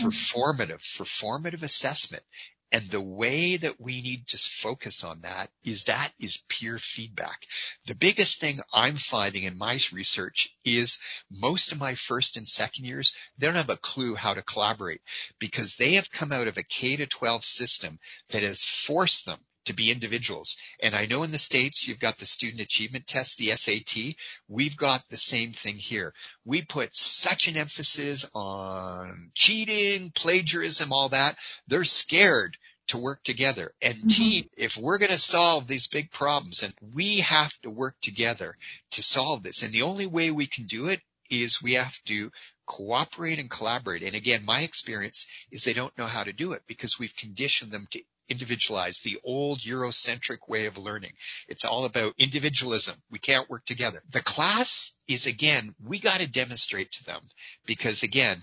for 0.00 0.10
formative, 0.10 0.80
for 0.80 1.04
formative 1.04 1.62
assessment. 1.62 2.22
And 2.72 2.86
the 2.86 3.02
way 3.02 3.58
that 3.58 3.78
we 3.78 4.00
need 4.00 4.28
to 4.28 4.38
focus 4.38 5.04
on 5.04 5.20
that 5.20 5.50
is 5.62 5.84
that 5.84 6.10
is 6.18 6.42
peer 6.48 6.78
feedback. 6.78 7.46
The 7.84 7.94
biggest 7.94 8.40
thing 8.40 8.60
I'm 8.72 8.96
finding 8.96 9.42
in 9.42 9.58
my 9.58 9.78
research 9.92 10.56
is 10.64 10.98
most 11.30 11.72
of 11.72 11.78
my 11.78 11.94
first 11.94 12.38
and 12.38 12.48
second 12.48 12.86
years, 12.86 13.14
they 13.36 13.46
don't 13.46 13.56
have 13.56 13.68
a 13.68 13.76
clue 13.76 14.14
how 14.14 14.32
to 14.32 14.42
collaborate 14.42 15.02
because 15.38 15.76
they 15.76 15.94
have 15.94 16.10
come 16.10 16.32
out 16.32 16.48
of 16.48 16.56
a 16.56 16.62
K 16.62 16.96
to 16.96 17.06
12 17.06 17.44
system 17.44 17.98
that 18.30 18.42
has 18.42 18.64
forced 18.64 19.26
them 19.26 19.38
to 19.66 19.74
be 19.74 19.90
individuals. 19.90 20.56
And 20.80 20.94
I 20.94 21.06
know 21.06 21.22
in 21.22 21.30
the 21.30 21.38
States 21.38 21.86
you've 21.86 21.98
got 21.98 22.18
the 22.18 22.26
student 22.26 22.60
achievement 22.60 23.06
test, 23.06 23.38
the 23.38 23.54
SAT. 23.56 24.16
We've 24.48 24.76
got 24.76 25.06
the 25.08 25.16
same 25.16 25.52
thing 25.52 25.76
here. 25.76 26.12
We 26.44 26.62
put 26.62 26.94
such 26.96 27.48
an 27.48 27.56
emphasis 27.56 28.30
on 28.34 29.30
cheating, 29.34 30.12
plagiarism, 30.14 30.92
all 30.92 31.10
that. 31.10 31.36
They're 31.68 31.84
scared 31.84 32.56
to 32.88 32.98
work 32.98 33.22
together. 33.22 33.72
And 33.80 33.94
mm-hmm. 33.94 34.08
team, 34.08 34.50
if 34.56 34.76
we're 34.76 34.98
going 34.98 35.12
to 35.12 35.18
solve 35.18 35.66
these 35.66 35.86
big 35.86 36.10
problems 36.10 36.62
and 36.62 36.74
we 36.94 37.20
have 37.20 37.52
to 37.62 37.70
work 37.70 37.96
together 38.02 38.56
to 38.92 39.02
solve 39.02 39.42
this. 39.42 39.62
And 39.62 39.72
the 39.72 39.82
only 39.82 40.06
way 40.06 40.30
we 40.30 40.46
can 40.46 40.66
do 40.66 40.88
it 40.88 41.00
is 41.30 41.62
we 41.62 41.74
have 41.74 41.96
to 42.04 42.30
cooperate 42.66 43.38
and 43.38 43.50
collaborate. 43.50 44.02
And 44.02 44.14
again, 44.14 44.44
my 44.44 44.62
experience 44.62 45.30
is 45.50 45.64
they 45.64 45.72
don't 45.72 45.96
know 45.98 46.06
how 46.06 46.24
to 46.24 46.32
do 46.32 46.52
it 46.52 46.62
because 46.66 46.98
we've 46.98 47.16
conditioned 47.16 47.72
them 47.72 47.86
to 47.90 48.00
individualize 48.28 48.98
the 48.98 49.18
old 49.24 49.58
Eurocentric 49.58 50.48
way 50.48 50.66
of 50.66 50.78
learning. 50.78 51.12
It's 51.48 51.64
all 51.64 51.84
about 51.84 52.14
individualism. 52.18 52.96
We 53.10 53.18
can't 53.18 53.50
work 53.50 53.64
together. 53.64 54.00
The 54.10 54.22
class 54.22 54.98
is 55.08 55.26
again, 55.26 55.74
we 55.84 55.98
got 55.98 56.20
to 56.20 56.30
demonstrate 56.30 56.92
to 56.92 57.04
them 57.04 57.20
because 57.66 58.02
again, 58.02 58.42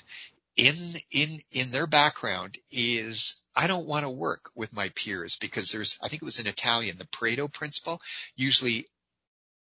in, 0.56 0.76
in, 1.12 1.42
in 1.52 1.72
their 1.72 1.88
background 1.88 2.58
is 2.70 3.44
I 3.56 3.68
don't 3.68 3.88
want 3.88 4.04
to 4.04 4.10
work 4.10 4.52
with 4.56 4.74
my 4.74 4.90
peers 4.96 5.38
because 5.38 5.72
there's, 5.72 5.98
I 6.04 6.10
think 6.10 6.22
it 6.22 6.26
was 6.26 6.40
in 6.40 6.48
Italian, 6.48 6.98
the 6.98 7.06
Pareto 7.06 7.52
principle. 7.52 8.02
Usually 8.36 8.86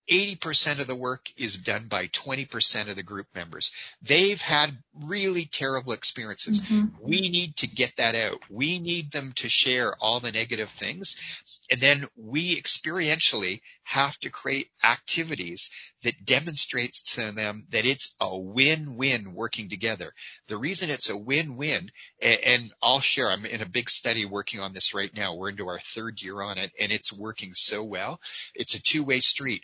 80% 0.09 0.79
of 0.79 0.87
the 0.87 0.95
work 0.95 1.31
is 1.37 1.57
done 1.57 1.87
by 1.89 2.07
20% 2.07 2.89
of 2.89 2.95
the 2.95 3.03
group 3.03 3.27
members. 3.35 3.71
They've 4.01 4.41
had 4.41 4.71
really 5.05 5.45
terrible 5.45 5.93
experiences. 5.93 6.61
Mm-hmm. 6.61 6.95
We 7.01 7.29
need 7.29 7.55
to 7.57 7.67
get 7.67 7.97
that 7.97 8.15
out. 8.15 8.39
We 8.49 8.79
need 8.79 9.11
them 9.11 9.31
to 9.35 9.49
share 9.49 9.95
all 9.99 10.19
the 10.19 10.31
negative 10.31 10.69
things. 10.69 11.21
And 11.69 11.79
then 11.79 12.07
we 12.15 12.59
experientially 12.59 13.61
have 13.83 14.17
to 14.19 14.29
create 14.29 14.69
activities 14.83 15.69
that 16.03 16.25
demonstrates 16.25 17.15
to 17.15 17.31
them 17.31 17.63
that 17.69 17.85
it's 17.85 18.15
a 18.21 18.37
win-win 18.37 19.33
working 19.33 19.69
together. 19.69 20.13
The 20.47 20.57
reason 20.57 20.89
it's 20.89 21.09
a 21.09 21.17
win-win, 21.17 21.91
and 22.21 22.73
I'll 22.81 23.01
share, 23.01 23.29
I'm 23.29 23.45
in 23.45 23.61
a 23.61 23.69
big 23.69 23.89
study 23.89 24.25
working 24.25 24.59
on 24.59 24.73
this 24.73 24.93
right 24.93 25.11
now. 25.13 25.35
We're 25.35 25.49
into 25.49 25.67
our 25.67 25.79
third 25.79 26.21
year 26.21 26.41
on 26.41 26.57
it 26.57 26.71
and 26.79 26.91
it's 26.91 27.11
working 27.11 27.53
so 27.53 27.83
well. 27.83 28.21
It's 28.55 28.75
a 28.75 28.81
two-way 28.81 29.19
street 29.19 29.63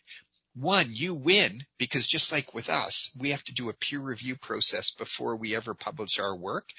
one, 0.56 0.88
you 0.90 1.16
win 1.16 1.66
because 1.78 2.08
just 2.08 2.32
like 2.32 2.54
with 2.54 2.70
us, 2.70 3.16
we 3.20 3.32
have 3.32 3.44
to 3.46 3.54
do 3.54 3.70
a 3.70 3.74
peer 3.74 4.00
review 4.00 4.36
process 4.36 4.92
before 4.92 5.36
we 5.38 5.56
ever 5.56 5.74
publish 5.74 6.20
our 6.20 6.38
work. 6.38 6.70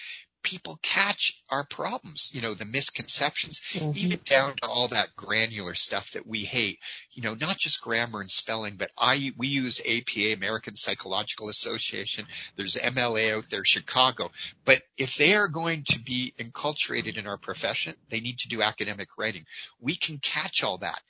People 0.45 0.79
catch 0.83 1.43
our 1.51 1.65
problems, 1.65 2.31
you 2.35 2.43
know, 2.43 2.53
the 2.53 2.67
misconceptions, 2.67 3.61
mm-hmm. 3.73 3.93
even 3.97 4.21
down 4.27 4.55
to 4.61 4.69
all 4.69 4.89
that 4.89 5.17
granular 5.17 5.75
stuff 5.75 6.11
that 6.11 6.27
we 6.27 6.45
hate, 6.45 6.81
you 7.13 7.23
know, 7.23 7.33
not 7.33 7.57
just 7.57 7.81
grammar 7.81 8.21
and 8.21 8.31
spelling, 8.31 8.77
but 8.77 8.91
I, 8.97 9.33
we 9.39 9.49
use 9.49 9.81
APA, 9.81 10.35
American 10.35 10.77
Psychological 10.77 11.49
Association. 11.49 12.27
There's 12.57 12.77
MLA 12.77 13.39
out 13.39 13.49
there, 13.49 13.65
Chicago. 13.65 14.31
But 14.67 14.83
if 14.99 15.17
they 15.17 15.33
are 15.33 15.49
going 15.49 15.85
to 15.89 15.99
be 15.99 16.35
enculturated 16.39 17.17
in 17.17 17.27
our 17.27 17.39
profession, 17.39 17.95
they 18.11 18.21
need 18.21 18.39
to 18.41 18.49
do 18.49 18.61
academic 18.61 19.09
writing. 19.19 19.47
We 19.81 19.97
can 19.97 20.19
catch 20.19 20.63
all 20.63 20.77
that 20.79 21.01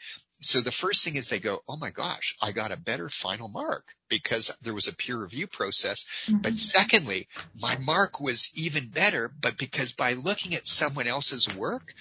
so 0.45 0.61
the 0.61 0.73
first 0.73 1.05
thing 1.05 1.17
is 1.17 1.29
they 1.29 1.41
go, 1.41 1.61
oh 1.69 1.77
my 1.77 1.91
gosh, 1.91 2.37
I 2.41 2.53
got 2.53 2.73
a 2.73 2.77
better 2.77 3.09
final 3.09 3.49
mark 3.49 3.85
because 4.09 4.51
there 4.63 4.75
was 4.75 4.89
a 4.89 4.95
peer 4.95 5.21
review 5.21 5.47
process. 5.47 6.07
Mm-hmm. 6.27 6.39
But 6.39 6.59
secondly, 6.59 7.29
my 7.61 7.79
mark 7.79 8.21
was 8.21 8.51
even 8.57 8.89
better, 8.89 9.31
but 9.41 9.59
because 9.59 9.93
by 9.93 10.13
looking 10.13 10.55
at 10.55 10.67
someone 10.67 11.07
else's 11.07 11.53
work, 11.55 11.95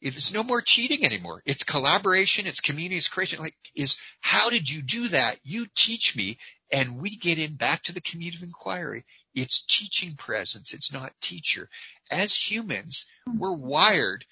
it's 0.00 0.32
no 0.34 0.42
more 0.42 0.60
cheating 0.60 1.04
anymore. 1.04 1.42
It's 1.46 1.62
collaboration. 1.62 2.46
It's 2.46 2.60
communities 2.60 3.08
creation. 3.08 3.40
Like 3.40 3.54
is 3.74 3.98
how 4.20 4.50
did 4.50 4.68
you 4.68 4.82
do 4.82 5.08
that? 5.08 5.38
You 5.44 5.66
teach 5.74 6.16
me 6.16 6.38
and 6.72 7.00
we 7.00 7.16
get 7.16 7.38
in 7.38 7.54
back 7.54 7.82
to 7.84 7.92
the 7.92 8.00
community 8.00 8.38
of 8.38 8.42
inquiry. 8.42 9.04
It's 9.34 9.64
teaching 9.64 10.14
presence. 10.16 10.74
It's 10.74 10.92
not 10.92 11.12
teacher. 11.20 11.68
As 12.10 12.34
humans, 12.34 13.06
mm-hmm. 13.28 13.38
we're 13.38 13.56
wired 13.56 14.24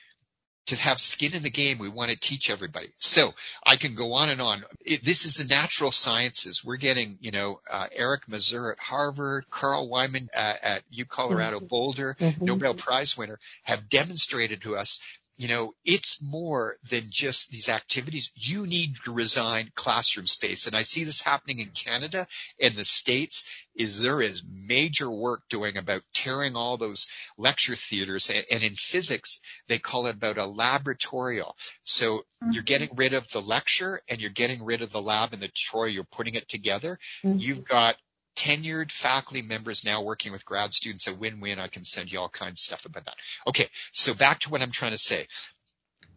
to 0.71 0.83
have 0.83 1.01
skin 1.01 1.35
in 1.35 1.43
the 1.43 1.51
game. 1.51 1.79
We 1.79 1.89
want 1.89 2.11
to 2.11 2.19
teach 2.19 2.51
everybody. 2.51 2.89
So 2.97 3.33
I 3.65 3.77
can 3.77 3.95
go 3.95 4.15
on 4.15 4.31
and 4.31 4.41
on. 4.41 4.65
It, 4.81 5.05
this 5.05 5.25
is 5.27 5.35
the 5.35 5.45
natural 5.45 5.93
sciences. 5.93 6.65
We're 6.65 6.77
getting, 6.77 7.19
you 7.21 7.31
know, 7.31 7.61
uh, 7.71 7.87
Eric 7.93 8.29
Mazur 8.29 8.73
at 8.73 8.79
Harvard, 8.79 9.47
Carl 9.51 9.89
Wieman 9.89 10.29
at, 10.35 10.63
at 10.63 10.83
U 10.91 11.05
Colorado 11.05 11.59
mm-hmm. 11.59 11.67
Boulder, 11.67 12.17
mm-hmm. 12.19 12.45
Nobel 12.45 12.75
Prize 12.75 13.17
winner 13.17 13.39
have 13.63 13.89
demonstrated 13.89 14.63
to 14.63 14.77
us 14.77 15.01
you 15.41 15.49
know, 15.49 15.73
it's 15.87 16.23
more 16.23 16.77
than 16.91 17.05
just 17.09 17.51
these 17.51 17.71
activities. 17.71 18.31
You 18.35 18.67
need 18.67 18.97
to 19.07 19.15
resign 19.15 19.71
classroom 19.75 20.27
space. 20.27 20.67
And 20.67 20.77
I 20.77 20.83
see 20.83 21.05
this 21.05 21.23
happening 21.23 21.61
in 21.61 21.71
Canada 21.71 22.27
and 22.61 22.75
the 22.75 22.85
States 22.85 23.49
is 23.75 23.99
there 23.99 24.21
is 24.21 24.43
major 24.47 25.11
work 25.11 25.41
doing 25.49 25.79
about 25.79 26.03
tearing 26.13 26.57
all 26.57 26.77
those 26.77 27.11
lecture 27.39 27.75
theaters. 27.75 28.29
And, 28.29 28.45
and 28.51 28.63
in 28.63 28.75
physics, 28.75 29.41
they 29.67 29.79
call 29.79 30.09
it 30.09 30.17
about 30.17 30.37
a 30.37 30.43
laboratorial. 30.43 31.55
So 31.85 32.19
mm-hmm. 32.19 32.51
you're 32.53 32.63
getting 32.63 32.91
rid 32.95 33.15
of 33.15 33.27
the 33.31 33.41
lecture 33.41 34.03
and 34.11 34.21
you're 34.21 34.33
getting 34.33 34.63
rid 34.63 34.83
of 34.83 34.93
the 34.93 35.01
lab 35.01 35.33
and 35.33 35.41
the 35.41 35.49
tutorial. 35.49 35.95
You're 35.95 36.05
putting 36.05 36.35
it 36.35 36.49
together. 36.49 36.99
Mm-hmm. 37.25 37.39
You've 37.39 37.65
got 37.65 37.97
tenured 38.41 38.91
faculty 38.91 39.43
members 39.43 39.85
now 39.85 40.03
working 40.03 40.33
with 40.33 40.47
grad 40.47 40.73
students, 40.73 41.07
a 41.07 41.15
win-win. 41.15 41.59
I 41.59 41.69
can 41.69 41.85
send 41.85 42.11
you 42.11 42.21
all 42.21 42.31
kinds 42.31 42.53
of 42.53 42.59
stuff 42.59 42.87
about 42.87 43.05
that. 43.05 43.17
Okay. 43.47 43.69
So 43.93 44.15
back 44.15 44.41
to 44.41 44.51
what 44.51 44.63
I'm 44.63 44.71
trying 44.71 44.93
to 44.93 44.99
say. 44.99 45.27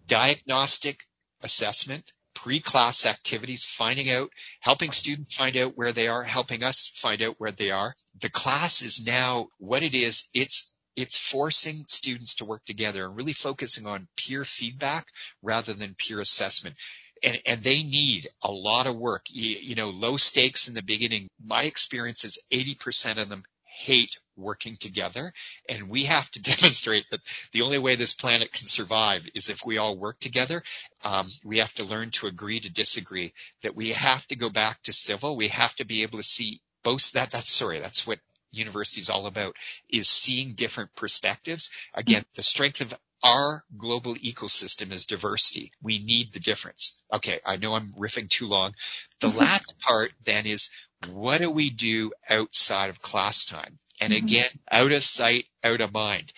Diagnostic 0.07 1.03
assessment, 1.41 2.13
pre-class 2.33 3.05
activities, 3.05 3.65
finding 3.65 4.09
out, 4.09 4.29
helping 4.62 4.91
students 4.91 5.36
find 5.36 5.57
out 5.57 5.73
where 5.75 5.91
they 5.91 6.07
are, 6.07 6.23
helping 6.23 6.63
us 6.63 6.91
find 6.95 7.21
out 7.21 7.36
where 7.39 7.51
they 7.51 7.71
are. 7.71 7.93
The 8.21 8.29
class 8.29 8.81
is 8.81 9.05
now 9.05 9.47
what 9.57 9.83
it 9.83 9.93
is. 9.93 10.29
It's 10.33 10.73
it's 10.95 11.17
forcing 11.17 11.86
students 11.88 12.36
to 12.36 12.45
work 12.45 12.63
together 12.65 13.05
and 13.05 13.17
really 13.17 13.33
focusing 13.33 13.88
on 13.88 14.07
peer 14.15 14.45
feedback 14.45 15.07
rather 15.41 15.73
than 15.73 15.95
peer 15.95 16.21
assessment 16.21 16.75
and, 17.23 17.39
and 17.45 17.62
they 17.62 17.83
need 17.83 18.27
a 18.41 18.51
lot 18.51 18.88
of 18.88 18.97
work. 18.97 19.23
You, 19.29 19.57
you 19.62 19.75
know, 19.75 19.89
low 19.89 20.17
stakes 20.17 20.67
in 20.67 20.73
the 20.73 20.83
beginning. 20.83 21.27
My 21.43 21.63
experience 21.63 22.23
is 22.25 22.43
80% 22.51 23.21
of 23.21 23.29
them 23.29 23.43
hate 23.75 24.17
working 24.36 24.77
together 24.77 25.33
and 25.67 25.89
we 25.89 26.03
have 26.03 26.29
to 26.31 26.41
demonstrate 26.55 27.05
that 27.12 27.21
the 27.51 27.62
only 27.62 27.79
way 27.79 27.95
this 27.95 28.13
planet 28.13 28.51
can 28.51 28.67
survive 28.67 29.27
is 29.33 29.49
if 29.49 29.65
we 29.65 29.77
all 29.77 29.97
work 29.97 30.19
together. 30.19 30.62
Um, 31.03 31.27
we 31.43 31.57
have 31.57 31.73
to 31.75 31.83
learn 31.83 32.12
to 32.12 32.27
agree 32.27 32.59
to 32.59 32.71
disagree, 32.71 33.33
that 33.62 33.75
we 33.75 33.89
have 33.89 34.27
to 34.27 34.36
go 34.36 34.49
back 34.49 34.81
to 34.83 34.93
civil. 34.93 35.36
We 35.36 35.47
have 35.49 35.75
to 35.75 35.86
be 35.86 36.03
able 36.03 36.19
to 36.19 36.23
see 36.23 36.62
both 36.83 37.12
that, 37.13 37.31
that's 37.31 37.51
sorry, 37.51 37.79
that's 37.79 38.05
what 38.05 38.19
university 38.51 39.01
is 39.01 39.09
all 39.09 39.25
about 39.25 39.55
is 39.89 40.07
seeing 40.07 40.53
different 40.53 40.93
perspectives. 40.95 41.71
Again, 41.93 42.23
the 42.36 42.43
strength 42.43 42.81
of 42.81 42.93
our 43.23 43.63
global 43.77 44.15
ecosystem 44.15 44.91
is 44.91 45.05
diversity. 45.05 45.71
We 45.81 45.99
need 45.99 46.33
the 46.33 46.41
difference. 46.41 47.01
Okay, 47.12 47.39
I 47.45 47.55
know 47.55 47.73
I'm 47.73 47.93
riffing 47.93 48.29
too 48.29 48.47
long. 48.47 48.73
The 49.21 49.29
last 49.39 49.79
part 49.79 50.12
then 50.25 50.45
is 50.45 50.69
what 51.12 51.39
do 51.39 51.49
we 51.49 51.69
do 51.69 52.12
outside 52.29 52.89
of 52.89 53.01
class 53.01 53.45
time? 53.45 53.79
And 54.01 54.13
mm-hmm. 54.13 54.25
again, 54.25 54.49
out 54.69 54.91
of 54.91 55.03
sight, 55.03 55.45
out 55.63 55.81
of 55.81 55.93
mind. 55.93 56.33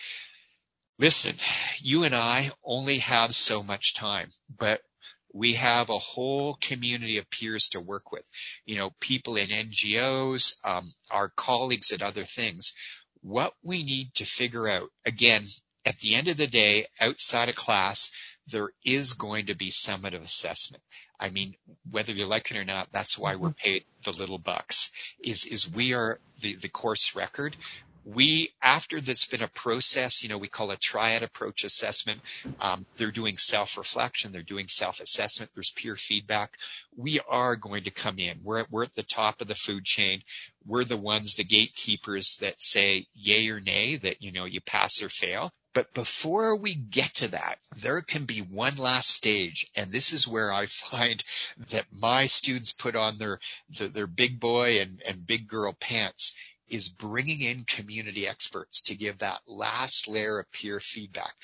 Listen, 0.98 1.34
you 1.80 2.04
and 2.04 2.14
I 2.14 2.50
only 2.64 3.00
have 3.00 3.34
so 3.34 3.62
much 3.62 3.94
time, 3.94 4.30
but 4.56 4.80
we 5.34 5.54
have 5.54 5.90
a 5.90 5.98
whole 5.98 6.56
community 6.62 7.18
of 7.18 7.28
peers 7.28 7.70
to 7.70 7.80
work 7.80 8.12
with. 8.12 8.24
You 8.64 8.76
know, 8.76 8.92
people 9.00 9.36
in 9.36 9.48
NGOs, 9.48 10.64
um, 10.64 10.90
our 11.10 11.28
colleagues 11.28 11.90
at 11.90 12.00
other 12.00 12.24
things. 12.24 12.72
What 13.20 13.52
we 13.62 13.82
need 13.82 14.14
to 14.14 14.24
figure 14.24 14.68
out, 14.68 14.88
again, 15.04 15.44
at 15.86 16.00
the 16.00 16.16
end 16.16 16.28
of 16.28 16.36
the 16.36 16.48
day, 16.48 16.86
outside 17.00 17.48
of 17.48 17.54
class, 17.54 18.10
there 18.48 18.70
is 18.84 19.14
going 19.14 19.46
to 19.46 19.54
be 19.54 19.70
summative 19.70 20.22
assessment. 20.22 20.82
I 21.18 21.30
mean, 21.30 21.54
whether 21.90 22.12
you 22.12 22.26
like 22.26 22.50
it 22.50 22.58
or 22.58 22.64
not, 22.64 22.88
that's 22.92 23.18
why 23.18 23.36
we're 23.36 23.48
mm-hmm. 23.48 23.64
paid 23.64 23.84
the 24.04 24.12
little 24.12 24.38
bucks. 24.38 24.90
Is 25.22 25.44
is 25.44 25.70
we 25.70 25.94
are 25.94 26.20
the 26.40 26.54
the 26.56 26.68
course 26.68 27.16
record. 27.16 27.56
We 28.04 28.52
after 28.62 29.00
there's 29.00 29.24
been 29.24 29.42
a 29.42 29.48
process, 29.48 30.22
you 30.22 30.28
know, 30.28 30.38
we 30.38 30.46
call 30.46 30.70
a 30.70 30.76
triad 30.76 31.24
approach 31.24 31.64
assessment. 31.64 32.20
Um, 32.60 32.86
they're 32.96 33.10
doing 33.10 33.36
self 33.36 33.76
reflection, 33.78 34.30
they're 34.30 34.42
doing 34.42 34.68
self 34.68 35.00
assessment. 35.00 35.50
There's 35.54 35.72
peer 35.72 35.96
feedback. 35.96 36.52
We 36.96 37.18
are 37.28 37.56
going 37.56 37.84
to 37.84 37.90
come 37.90 38.18
in. 38.18 38.40
We're 38.44 38.64
we're 38.70 38.84
at 38.84 38.94
the 38.94 39.02
top 39.02 39.40
of 39.40 39.48
the 39.48 39.56
food 39.56 39.84
chain. 39.84 40.22
We're 40.64 40.84
the 40.84 40.96
ones, 40.96 41.34
the 41.34 41.44
gatekeepers 41.44 42.38
that 42.42 42.62
say 42.62 43.06
yay 43.14 43.48
or 43.48 43.58
nay, 43.58 43.96
that 43.96 44.22
you 44.22 44.30
know 44.30 44.44
you 44.44 44.60
pass 44.60 45.02
or 45.02 45.08
fail. 45.08 45.50
But 45.76 45.92
before 45.92 46.56
we 46.56 46.74
get 46.74 47.12
to 47.16 47.28
that, 47.28 47.58
there 47.76 48.00
can 48.00 48.24
be 48.24 48.40
one 48.40 48.76
last 48.76 49.10
stage. 49.10 49.70
And 49.76 49.92
this 49.92 50.14
is 50.14 50.26
where 50.26 50.50
I 50.50 50.64
find 50.90 51.22
that 51.68 51.84
my 51.92 52.28
students 52.28 52.72
put 52.72 52.96
on 52.96 53.18
their, 53.18 53.38
their, 53.68 53.88
their 53.88 54.06
big 54.06 54.40
boy 54.40 54.80
and, 54.80 55.02
and 55.06 55.26
big 55.26 55.46
girl 55.46 55.74
pants 55.78 56.34
is 56.66 56.88
bringing 56.88 57.42
in 57.42 57.64
community 57.64 58.26
experts 58.26 58.80
to 58.84 58.94
give 58.94 59.18
that 59.18 59.42
last 59.46 60.08
layer 60.08 60.40
of 60.40 60.50
peer 60.50 60.80
feedback. 60.80 61.34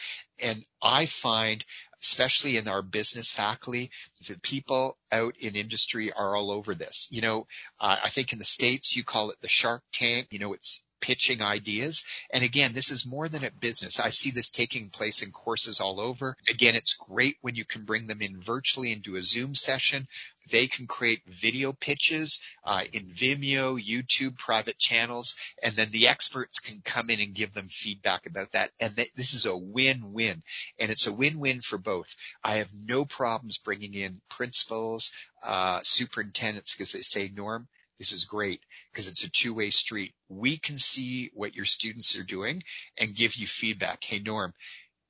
And 0.40 0.64
I 0.80 1.04
find, 1.04 1.62
especially 2.00 2.56
in 2.56 2.68
our 2.68 2.80
business 2.80 3.30
faculty, 3.30 3.90
the 4.26 4.38
people 4.38 4.96
out 5.12 5.36
in 5.40 5.56
industry 5.56 6.10
are 6.10 6.34
all 6.34 6.50
over 6.50 6.74
this. 6.74 7.06
You 7.10 7.20
know, 7.20 7.46
uh, 7.78 7.96
I 8.02 8.08
think 8.08 8.32
in 8.32 8.38
the 8.38 8.46
States 8.46 8.96
you 8.96 9.04
call 9.04 9.30
it 9.30 9.42
the 9.42 9.48
shark 9.48 9.82
tank. 9.92 10.28
You 10.30 10.38
know, 10.38 10.54
it's 10.54 10.86
pitching 11.02 11.42
ideas. 11.42 12.06
And 12.32 12.42
again, 12.42 12.72
this 12.72 12.90
is 12.90 13.04
more 13.04 13.28
than 13.28 13.44
a 13.44 13.50
business. 13.50 14.00
I 14.00 14.08
see 14.08 14.30
this 14.30 14.48
taking 14.48 14.88
place 14.88 15.20
in 15.20 15.32
courses 15.32 15.80
all 15.80 16.00
over. 16.00 16.34
Again, 16.48 16.74
it's 16.74 16.94
great 16.94 17.36
when 17.42 17.54
you 17.54 17.66
can 17.66 17.84
bring 17.84 18.06
them 18.06 18.22
in 18.22 18.40
virtually 18.40 18.92
do 19.02 19.16
a 19.16 19.22
Zoom 19.22 19.54
session. 19.54 20.06
They 20.50 20.66
can 20.66 20.86
create 20.86 21.22
video 21.26 21.72
pitches 21.72 22.40
uh, 22.64 22.82
in 22.92 23.10
Vimeo, 23.10 23.78
YouTube, 23.80 24.36
private 24.38 24.78
channels, 24.78 25.36
and 25.62 25.74
then 25.74 25.90
the 25.90 26.08
experts 26.08 26.58
can 26.58 26.80
come 26.84 27.10
in 27.10 27.20
and 27.20 27.34
give 27.34 27.52
them 27.52 27.68
feedback 27.68 28.26
about 28.26 28.52
that. 28.52 28.70
And 28.80 28.94
this 29.16 29.34
is 29.34 29.46
a 29.46 29.56
win-win, 29.56 30.42
and 30.78 30.90
it's 30.90 31.06
a 31.06 31.12
win-win 31.12 31.60
for 31.60 31.78
both. 31.78 32.14
I 32.42 32.54
have 32.54 32.70
no 32.74 33.04
problems 33.04 33.58
bringing 33.58 33.94
in 33.94 34.20
principals, 34.28 35.12
uh, 35.44 35.80
superintendents, 35.82 36.74
because 36.74 36.92
they 36.92 37.02
say, 37.02 37.30
Norm, 37.32 37.68
this 37.98 38.12
is 38.12 38.24
great 38.24 38.60
because 38.90 39.08
it's 39.08 39.24
a 39.24 39.30
two-way 39.30 39.70
street. 39.70 40.12
We 40.28 40.58
can 40.58 40.78
see 40.78 41.30
what 41.34 41.54
your 41.54 41.64
students 41.64 42.18
are 42.18 42.24
doing 42.24 42.62
and 42.98 43.14
give 43.14 43.36
you 43.36 43.46
feedback. 43.46 44.02
Hey, 44.02 44.18
Norm, 44.18 44.52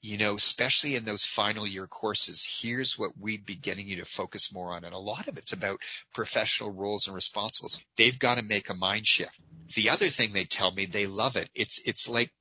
you 0.02 0.18
know, 0.18 0.34
especially 0.34 0.96
in 0.96 1.04
those 1.04 1.24
final 1.24 1.66
year 1.66 1.86
courses, 1.86 2.44
here's 2.60 2.98
what 2.98 3.12
we'd 3.18 3.46
be 3.46 3.54
getting 3.54 3.88
you 3.88 3.96
to 3.96 4.04
focus 4.04 4.52
more 4.52 4.72
on. 4.72 4.84
And 4.84 4.94
a 4.94 4.98
lot 4.98 5.28
of 5.28 5.38
it's 5.38 5.52
about 5.52 5.80
professional 6.12 6.72
roles 6.72 7.06
and 7.06 7.14
responsibilities. 7.14 7.82
They've 7.96 8.18
got 8.18 8.38
to 8.38 8.44
make 8.44 8.68
a 8.68 8.74
mind 8.74 9.06
shift. 9.06 9.38
The 9.74 9.90
other 9.90 10.08
thing 10.08 10.32
they 10.32 10.44
tell 10.44 10.72
me, 10.72 10.86
they 10.86 11.06
love 11.06 11.36
it. 11.36 11.48
It's, 11.54 11.86
it's 11.86 12.08
like 12.08 12.32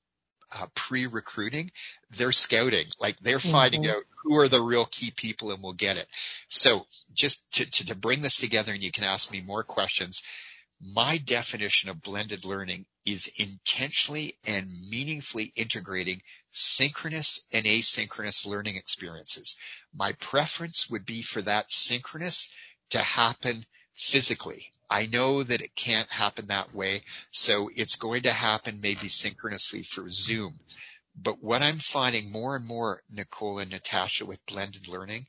uh, 0.51 0.67
pre-recruiting, 0.75 1.71
they're 2.11 2.31
scouting, 2.31 2.85
like 2.99 3.17
they're 3.19 3.39
finding 3.39 3.83
mm-hmm. 3.83 3.97
out 3.97 4.03
who 4.23 4.37
are 4.37 4.49
the 4.49 4.61
real 4.61 4.85
key 4.85 5.11
people 5.15 5.51
and 5.51 5.63
we'll 5.63 5.73
get 5.73 5.97
it. 5.97 6.07
So 6.47 6.85
just 7.13 7.53
to, 7.53 7.69
to, 7.69 7.85
to 7.87 7.95
bring 7.95 8.21
this 8.21 8.37
together 8.37 8.73
and 8.73 8.81
you 8.81 8.91
can 8.91 9.03
ask 9.03 9.31
me 9.31 9.41
more 9.41 9.63
questions, 9.63 10.23
my 10.81 11.17
definition 11.19 11.89
of 11.89 12.01
blended 12.01 12.43
learning 12.43 12.85
is 13.05 13.31
intentionally 13.37 14.37
and 14.45 14.67
meaningfully 14.89 15.51
integrating 15.55 16.21
synchronous 16.51 17.47
and 17.51 17.65
asynchronous 17.65 18.45
learning 18.45 18.75
experiences. 18.75 19.57
My 19.93 20.13
preference 20.13 20.89
would 20.89 21.05
be 21.05 21.21
for 21.21 21.41
that 21.41 21.71
synchronous 21.71 22.53
to 22.91 22.99
happen 22.99 23.65
physically. 23.95 24.71
I 24.91 25.05
know 25.05 25.41
that 25.41 25.61
it 25.61 25.73
can't 25.73 26.09
happen 26.11 26.47
that 26.47 26.75
way, 26.75 27.03
so 27.31 27.69
it's 27.73 27.95
going 27.95 28.23
to 28.23 28.33
happen 28.33 28.81
maybe 28.81 29.07
synchronously 29.07 29.83
through 29.83 30.09
Zoom. 30.09 30.59
But 31.15 31.41
what 31.41 31.61
I'm 31.61 31.77
finding 31.77 32.31
more 32.31 32.55
and 32.55 32.65
more, 32.67 33.01
Nicole 33.09 33.59
and 33.59 33.71
Natasha, 33.71 34.25
with 34.25 34.45
blended 34.45 34.87
learning 34.87 35.25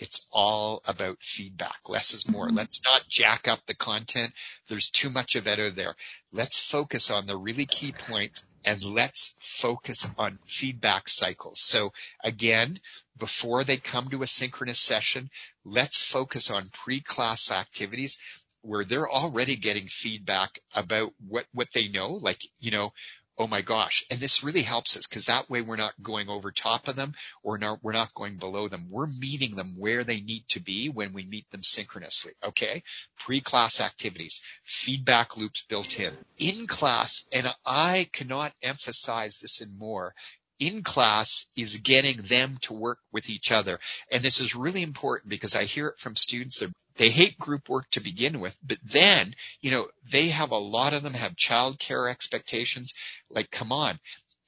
it's 0.00 0.26
all 0.32 0.82
about 0.86 1.22
feedback. 1.22 1.88
Less 1.88 2.14
is 2.14 2.28
more. 2.28 2.46
Mm-hmm. 2.46 2.56
Let's 2.56 2.82
not 2.84 3.08
jack 3.08 3.48
up 3.48 3.60
the 3.66 3.74
content. 3.74 4.32
There's 4.68 4.90
too 4.90 5.10
much 5.10 5.36
of 5.36 5.46
it 5.46 5.58
out 5.58 5.74
there. 5.74 5.94
Let's 6.32 6.58
focus 6.58 7.10
on 7.10 7.26
the 7.26 7.36
really 7.36 7.66
key 7.66 7.92
points 7.92 8.46
and 8.64 8.82
let's 8.82 9.36
focus 9.40 10.06
on 10.18 10.38
feedback 10.46 11.08
cycles. 11.08 11.60
So 11.60 11.92
again, 12.24 12.78
before 13.18 13.64
they 13.64 13.76
come 13.76 14.08
to 14.10 14.22
a 14.22 14.26
synchronous 14.26 14.80
session, 14.80 15.30
let's 15.64 16.02
focus 16.02 16.50
on 16.50 16.68
pre-class 16.72 17.50
activities 17.50 18.18
where 18.62 18.84
they're 18.84 19.10
already 19.10 19.56
getting 19.56 19.86
feedback 19.86 20.60
about 20.74 21.12
what, 21.26 21.46
what 21.52 21.68
they 21.72 21.88
know. 21.88 22.12
Like, 22.12 22.40
you 22.58 22.70
know, 22.70 22.92
oh 23.40 23.46
my 23.46 23.62
gosh. 23.62 24.04
And 24.10 24.20
this 24.20 24.44
really 24.44 24.60
helps 24.60 24.98
us 24.98 25.06
because 25.06 25.26
that 25.26 25.48
way 25.48 25.62
we're 25.62 25.76
not 25.76 25.94
going 26.02 26.28
over 26.28 26.50
top 26.50 26.88
of 26.88 26.96
them 26.96 27.14
or 27.42 27.56
not, 27.56 27.78
we're 27.82 27.92
not 27.92 28.12
going 28.12 28.36
below 28.36 28.68
them. 28.68 28.88
We're 28.90 29.06
meeting 29.06 29.56
them 29.56 29.76
where 29.78 30.04
they 30.04 30.20
need 30.20 30.44
to 30.48 30.60
be 30.60 30.90
when 30.90 31.14
we 31.14 31.24
meet 31.24 31.50
them 31.50 31.62
synchronously. 31.62 32.32
Okay. 32.44 32.82
Pre-class 33.18 33.80
activities, 33.80 34.42
feedback 34.62 35.38
loops 35.38 35.64
built 35.68 35.98
in. 35.98 36.12
In 36.36 36.66
class, 36.66 37.26
and 37.32 37.50
I 37.64 38.08
cannot 38.12 38.52
emphasize 38.62 39.38
this 39.38 39.62
in 39.62 39.78
more, 39.78 40.14
in 40.60 40.82
class 40.82 41.50
is 41.56 41.78
getting 41.78 42.18
them 42.18 42.58
to 42.60 42.74
work 42.74 42.98
with 43.10 43.30
each 43.30 43.50
other. 43.50 43.80
And 44.12 44.22
this 44.22 44.40
is 44.40 44.54
really 44.54 44.82
important 44.82 45.30
because 45.30 45.56
I 45.56 45.64
hear 45.64 45.88
it 45.88 45.98
from 45.98 46.14
students 46.14 46.60
that 46.60 46.70
they 46.96 47.08
hate 47.08 47.38
group 47.38 47.68
work 47.68 47.90
to 47.92 48.00
begin 48.00 48.40
with, 48.40 48.56
but 48.62 48.78
then, 48.84 49.32
you 49.62 49.70
know, 49.70 49.86
they 50.10 50.28
have 50.28 50.50
a 50.50 50.58
lot 50.58 50.92
of 50.92 51.02
them 51.02 51.14
have 51.14 51.32
childcare 51.34 52.10
expectations. 52.10 52.94
Like, 53.30 53.50
come 53.50 53.72
on. 53.72 53.98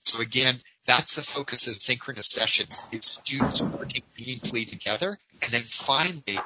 So 0.00 0.20
again, 0.20 0.56
that's 0.84 1.14
the 1.14 1.22
focus 1.22 1.68
of 1.68 1.80
synchronous 1.80 2.26
sessions 2.26 2.78
is 2.92 3.04
students 3.04 3.62
working 3.62 4.02
meaningfully 4.18 4.66
together. 4.66 5.18
And 5.40 5.50
then 5.50 5.62
finally, 5.62 6.38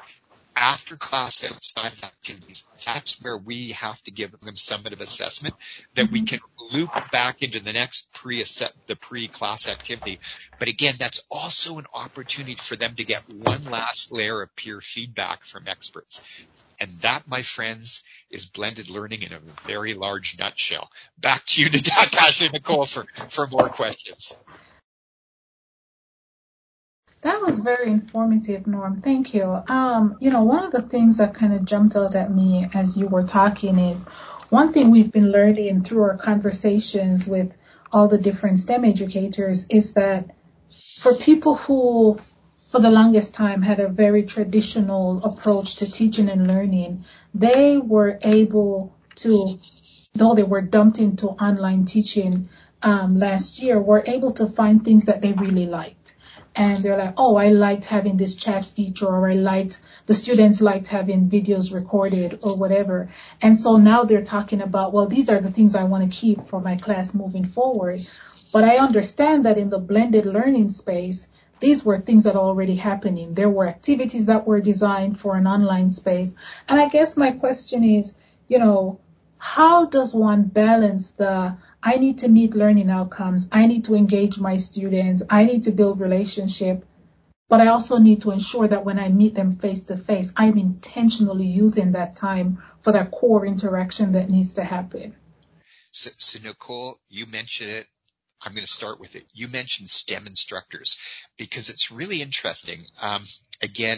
after 0.55 0.95
class 0.95 1.43
outside 1.43 1.93
activities, 2.03 2.63
that's 2.85 3.21
where 3.21 3.37
we 3.37 3.71
have 3.71 4.01
to 4.03 4.11
give 4.11 4.31
them 4.31 4.55
summative 4.55 5.01
assessment 5.01 5.55
that 5.95 6.11
we 6.11 6.23
can 6.23 6.39
loop 6.73 6.89
back 7.11 7.41
into 7.41 7.59
the 7.59 7.73
next 7.73 8.11
pre 8.13 8.43
the 8.87 8.95
pre-class 8.95 9.69
activity. 9.69 10.19
But 10.59 10.67
again, 10.67 10.95
that's 10.97 11.23
also 11.29 11.77
an 11.77 11.85
opportunity 11.93 12.55
for 12.55 12.75
them 12.75 12.95
to 12.95 13.03
get 13.03 13.23
one 13.43 13.65
last 13.65 14.11
layer 14.11 14.41
of 14.41 14.55
peer 14.55 14.81
feedback 14.81 15.43
from 15.43 15.67
experts. 15.67 16.27
And 16.79 16.91
that, 17.01 17.27
my 17.27 17.41
friends, 17.41 18.03
is 18.29 18.45
blended 18.45 18.89
learning 18.89 19.23
in 19.23 19.33
a 19.33 19.39
very 19.67 19.93
large 19.93 20.37
nutshell. 20.39 20.89
Back 21.17 21.45
to 21.47 21.61
you, 21.61 21.69
Natasha 21.71 22.49
Nicole, 22.51 22.85
for, 22.85 23.05
for 23.29 23.47
more 23.47 23.69
questions. 23.69 24.35
That 27.21 27.41
was 27.41 27.59
very 27.59 27.91
informative, 27.91 28.67
Norm. 28.67 29.01
Thank 29.01 29.33
you. 29.33 29.43
Um, 29.67 30.17
you 30.19 30.29
know, 30.29 30.43
one 30.43 30.63
of 30.63 30.71
the 30.71 30.83
things 30.83 31.17
that 31.17 31.33
kind 31.33 31.53
of 31.53 31.65
jumped 31.65 31.95
out 31.95 32.15
at 32.15 32.33
me 32.33 32.67
as 32.73 32.95
you 32.95 33.07
were 33.07 33.23
talking 33.23 33.79
is 33.79 34.05
one 34.49 34.71
thing 34.71 34.91
we've 34.91 35.11
been 35.11 35.31
learning 35.31 35.83
through 35.83 36.03
our 36.03 36.17
conversations 36.17 37.27
with 37.27 37.55
all 37.91 38.07
the 38.07 38.17
different 38.17 38.59
STEM 38.59 38.85
educators 38.85 39.65
is 39.69 39.93
that 39.93 40.31
for 40.99 41.13
people 41.15 41.55
who 41.55 42.19
for 42.69 42.81
the 42.81 42.89
longest 42.89 43.33
time 43.33 43.61
had 43.61 43.79
a 43.79 43.87
very 43.87 44.23
traditional 44.23 45.23
approach 45.23 45.75
to 45.75 45.89
teaching 45.89 46.27
and 46.29 46.47
learning, 46.47 47.05
they 47.33 47.77
were 47.77 48.19
able 48.23 48.93
to, 49.15 49.57
though 50.13 50.35
they 50.35 50.43
were 50.43 50.61
dumped 50.61 50.99
into 50.99 51.27
online 51.27 51.85
teaching 51.85 52.49
um, 52.83 53.17
last 53.17 53.59
year, 53.59 53.79
were 53.81 54.03
able 54.05 54.33
to 54.33 54.47
find 54.47 54.83
things 54.83 55.05
that 55.05 55.21
they 55.21 55.31
really 55.31 55.65
liked 55.65 56.16
and 56.57 56.83
they're 56.83 56.97
like, 56.97 57.13
oh, 57.17 57.35
I 57.35 57.49
liked 57.49 57.85
having 57.85 58.17
this 58.17 58.33
chat 58.33 58.65
feature 58.65 59.05
or 59.05 59.29
I 59.29 59.35
liked, 59.35 59.79
the 60.07 60.15
students 60.15 60.59
liked 60.59 60.87
having 60.87 61.29
videos 61.29 61.71
recorded 61.71 62.39
or 62.41 62.55
whatever. 62.55 63.11
And 63.39 63.57
so 63.57 63.77
now 63.77 64.05
they're 64.05 64.23
talking 64.25 64.61
about, 64.61 64.91
well, 64.91 65.05
these 65.05 65.29
are 65.29 65.39
the 65.39 65.51
things 65.51 65.75
I 65.75 65.83
want 65.83 66.11
to 66.11 66.19
keep 66.19 66.47
for 66.47 66.59
my 66.59 66.75
class 66.75 67.13
moving 67.13 67.45
forward. 67.45 67.99
But 68.51 68.63
I 68.63 68.77
understand 68.77 69.45
that 69.45 69.59
in 69.59 69.69
the 69.69 69.77
blended 69.77 70.25
learning 70.25 70.71
space, 70.71 71.27
these 71.59 71.85
were 71.85 72.01
things 72.01 72.23
that 72.23 72.35
are 72.35 72.41
already 72.41 72.75
happening. 72.75 73.35
There 73.35 73.51
were 73.51 73.67
activities 73.67 74.25
that 74.25 74.47
were 74.47 74.59
designed 74.59 75.19
for 75.19 75.35
an 75.35 75.45
online 75.45 75.91
space. 75.91 76.33
And 76.67 76.79
I 76.79 76.89
guess 76.89 77.15
my 77.15 77.33
question 77.33 77.83
is, 77.83 78.15
you 78.47 78.57
know, 78.57 78.99
how 79.37 79.85
does 79.85 80.11
one 80.11 80.43
balance 80.43 81.11
the 81.11 81.55
I 81.87 81.95
need 81.99 82.17
to 82.19 82.27
meet 82.27 82.53
learning 82.53 82.89
outcomes, 82.89 83.47
I 83.49 83.65
need 83.65 83.85
to 83.85 83.95
engage 83.95 84.37
my 84.37 84.57
students, 84.57 85.23
I 85.29 85.45
need 85.45 85.63
to 85.63 85.71
build 85.71 86.01
relationship, 86.01 86.85
but 87.47 87.61
I 87.61 87.67
also 87.67 87.97
need 87.97 88.23
to 88.23 88.31
ensure 88.31 88.67
that 88.67 88.83
when 88.83 88.99
I 88.99 89.07
meet 89.07 89.35
them 89.35 89.55
face 89.55 89.85
to 89.85 89.95
face, 89.95 90.33
I'm 90.35 90.57
intentionally 90.57 91.45
using 91.45 91.93
that 91.93 92.17
time 92.17 92.61
for 92.81 92.91
that 92.91 93.11
core 93.11 93.45
interaction 93.45 94.11
that 94.11 94.29
needs 94.29 94.55
to 94.55 94.65
happen. 94.65 95.15
So, 95.91 96.09
so 96.17 96.39
Nicole, 96.45 96.99
you 97.07 97.25
mentioned 97.25 97.69
it. 97.69 97.87
I'm 98.41 98.51
going 98.51 98.65
to 98.65 98.71
start 98.71 98.99
with 98.99 99.15
it. 99.15 99.23
You 99.31 99.47
mentioned 99.47 99.89
STEM 99.89 100.27
instructors 100.27 100.99
because 101.37 101.69
it's 101.69 101.89
really 101.89 102.21
interesting. 102.21 102.83
Um, 103.01 103.23
again, 103.63 103.97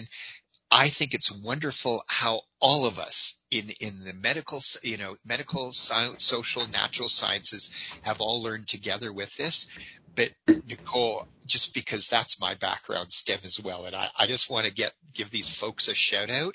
I 0.71 0.89
think 0.89 1.13
it's 1.13 1.31
wonderful 1.31 2.03
how 2.07 2.41
all 2.59 2.85
of 2.85 2.99
us 2.99 3.43
in, 3.49 3.71
in 3.79 4.03
the 4.03 4.13
medical, 4.13 4.61
you 4.83 4.97
know, 4.97 5.15
medical, 5.25 5.71
science, 5.71 6.23
social, 6.23 6.67
natural 6.67 7.09
sciences 7.09 7.71
have 8.03 8.21
all 8.21 8.43
learned 8.43 8.67
together 8.67 9.11
with 9.11 9.35
this. 9.35 9.67
But 10.15 10.29
Nicole, 10.67 11.27
just 11.47 11.73
because 11.73 12.07
that's 12.07 12.39
my 12.39 12.55
background, 12.55 13.11
STEM 13.11 13.39
as 13.45 13.59
well, 13.59 13.85
and 13.85 13.95
I, 13.95 14.09
I 14.17 14.27
just 14.27 14.49
want 14.49 14.67
to 14.67 14.73
get, 14.73 14.93
give 15.13 15.31
these 15.31 15.53
folks 15.53 15.87
a 15.87 15.95
shout 15.95 16.29
out. 16.29 16.53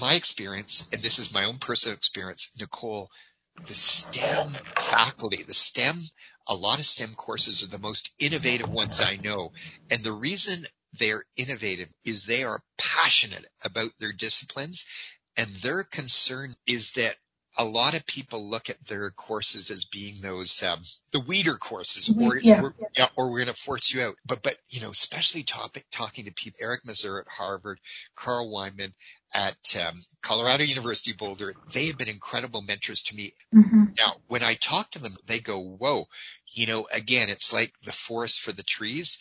My 0.00 0.14
experience, 0.14 0.88
and 0.92 1.02
this 1.02 1.18
is 1.18 1.34
my 1.34 1.44
own 1.44 1.58
personal 1.58 1.96
experience, 1.96 2.50
Nicole, 2.58 3.10
the 3.66 3.74
STEM 3.74 4.48
faculty, 4.78 5.42
the 5.42 5.52
STEM, 5.52 6.00
a 6.46 6.54
lot 6.54 6.78
of 6.78 6.86
STEM 6.86 7.14
courses 7.14 7.62
are 7.62 7.68
the 7.68 7.78
most 7.78 8.10
innovative 8.18 8.70
ones 8.70 9.00
I 9.00 9.16
know. 9.16 9.52
And 9.90 10.02
the 10.02 10.12
reason 10.12 10.64
they're 10.98 11.24
innovative 11.36 11.88
is 12.04 12.24
they 12.24 12.42
are 12.44 12.60
passionate 12.78 13.46
about 13.64 13.92
their 13.98 14.12
disciplines 14.12 14.86
and 15.36 15.48
their 15.56 15.84
concern 15.84 16.54
is 16.66 16.92
that 16.92 17.16
a 17.58 17.64
lot 17.64 17.96
of 17.96 18.06
people 18.06 18.48
look 18.48 18.70
at 18.70 18.84
their 18.86 19.10
courses 19.10 19.70
as 19.70 19.84
being 19.84 20.20
those 20.20 20.62
um, 20.62 20.80
the 21.12 21.20
weeder 21.20 21.56
courses, 21.56 22.14
or 22.18 22.36
Yeah. 22.38 22.62
we're, 22.62 22.72
yeah, 22.96 23.08
or 23.16 23.30
we're 23.30 23.38
going 23.44 23.54
to 23.54 23.60
force 23.60 23.92
you 23.92 24.02
out. 24.02 24.16
But 24.24 24.42
but 24.42 24.56
you 24.68 24.80
know, 24.80 24.90
especially 24.90 25.42
topic 25.42 25.84
talking 25.90 26.26
to 26.26 26.32
people, 26.32 26.58
Eric 26.62 26.82
Mazur 26.84 27.20
at 27.20 27.28
Harvard, 27.28 27.80
Carl 28.14 28.50
Wieman 28.52 28.92
at 29.34 29.76
um, 29.80 29.96
Colorado 30.22 30.64
University 30.64 31.12
Boulder, 31.12 31.54
they 31.72 31.86
have 31.88 31.98
been 31.98 32.08
incredible 32.08 32.62
mentors 32.62 33.02
to 33.04 33.16
me. 33.16 33.32
hmm 33.52 33.84
Now, 33.98 34.16
when 34.28 34.42
I 34.44 34.54
talk 34.54 34.92
to 34.92 35.00
them, 35.00 35.16
they 35.26 35.40
go, 35.40 35.60
"Whoa, 35.60 36.06
you 36.52 36.66
know, 36.66 36.86
again, 36.92 37.30
it's 37.30 37.52
like 37.52 37.72
the 37.84 37.92
forest 37.92 38.40
for 38.40 38.52
the 38.52 38.62
trees." 38.62 39.18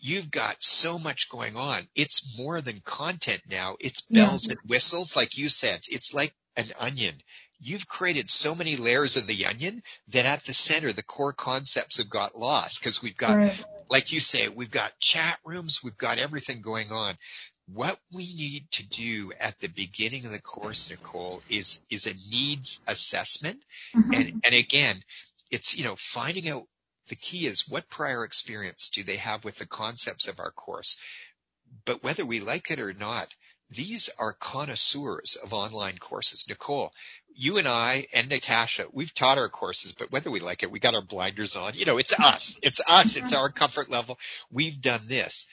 You've 0.00 0.30
got 0.30 0.62
so 0.62 0.98
much 0.98 1.28
going 1.28 1.56
on. 1.56 1.88
It's 1.94 2.38
more 2.38 2.60
than 2.60 2.80
content 2.80 3.42
now. 3.48 3.76
It's 3.80 4.02
Yeah. 4.10 4.26
bells 4.26 4.48
and 4.48 4.58
whistles, 4.66 5.16
like 5.16 5.36
you 5.38 5.48
said. 5.48 5.80
It's 5.88 6.12
like 6.14 6.34
an 6.56 6.70
onion 6.78 7.20
you've 7.58 7.88
created 7.88 8.28
so 8.28 8.54
many 8.54 8.76
layers 8.76 9.16
of 9.16 9.26
the 9.26 9.46
onion 9.46 9.80
that 10.08 10.26
at 10.26 10.44
the 10.44 10.54
center, 10.54 10.92
the 10.92 11.02
core 11.02 11.32
concepts 11.32 11.96
have 11.98 12.10
got 12.10 12.36
lost 12.36 12.80
because 12.80 13.02
we've 13.02 13.16
got, 13.16 13.36
Right. 13.36 13.64
like 13.88 14.12
you 14.12 14.20
say, 14.20 14.48
we've 14.48 14.70
got 14.70 14.98
chat 15.00 15.38
rooms, 15.44 15.80
we've 15.82 15.96
got 15.96 16.18
everything 16.18 16.60
going 16.60 16.92
on. 16.92 17.16
What 17.66 17.98
we 18.12 18.24
need 18.36 18.70
to 18.72 18.86
do 18.86 19.32
at 19.40 19.58
the 19.58 19.68
beginning 19.68 20.26
of 20.26 20.32
the 20.32 20.40
course, 20.40 20.90
Nicole, 20.90 21.42
is, 21.48 21.80
is 21.90 22.06
a 22.06 22.14
needs 22.30 22.84
assessment. 22.86 23.62
Mhm. 23.94 24.14
And, 24.14 24.42
and 24.44 24.54
again, 24.54 25.02
it's, 25.50 25.76
you 25.76 25.84
know, 25.84 25.96
finding 25.96 26.48
out 26.48 26.68
the 27.08 27.16
key 27.16 27.46
is 27.46 27.68
what 27.68 27.88
prior 27.88 28.24
experience 28.24 28.90
do 28.90 29.02
they 29.02 29.16
have 29.16 29.44
with 29.44 29.58
the 29.58 29.66
concepts 29.66 30.28
of 30.28 30.40
our 30.40 30.50
course? 30.50 30.96
But 31.84 32.02
whether 32.02 32.24
we 32.24 32.40
like 32.40 32.70
it 32.70 32.80
or 32.80 32.92
not, 32.92 33.28
these 33.70 34.10
are 34.18 34.32
connoisseurs 34.32 35.36
of 35.36 35.52
online 35.52 35.98
courses. 35.98 36.46
Nicole, 36.48 36.92
you 37.34 37.58
and 37.58 37.66
I 37.66 38.06
and 38.14 38.28
Natasha, 38.28 38.86
we've 38.92 39.12
taught 39.12 39.38
our 39.38 39.48
courses, 39.48 39.92
but 39.92 40.12
whether 40.12 40.30
we 40.30 40.40
like 40.40 40.62
it, 40.62 40.70
we 40.70 40.78
got 40.78 40.94
our 40.94 41.02
blinders 41.02 41.56
on. 41.56 41.74
You 41.74 41.84
know, 41.84 41.98
it's 41.98 42.18
us. 42.18 42.58
It's 42.62 42.80
us. 42.86 43.16
It's 43.16 43.32
our 43.32 43.50
comfort 43.50 43.90
level. 43.90 44.18
We've 44.50 44.80
done 44.80 45.00
this. 45.08 45.46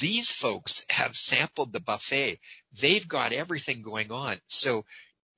These 0.00 0.30
folks 0.30 0.84
have 0.90 1.16
sampled 1.16 1.72
the 1.72 1.80
buffet. 1.80 2.38
They've 2.80 3.06
got 3.08 3.32
everything 3.32 3.82
going 3.82 4.10
on. 4.10 4.36
So 4.48 4.84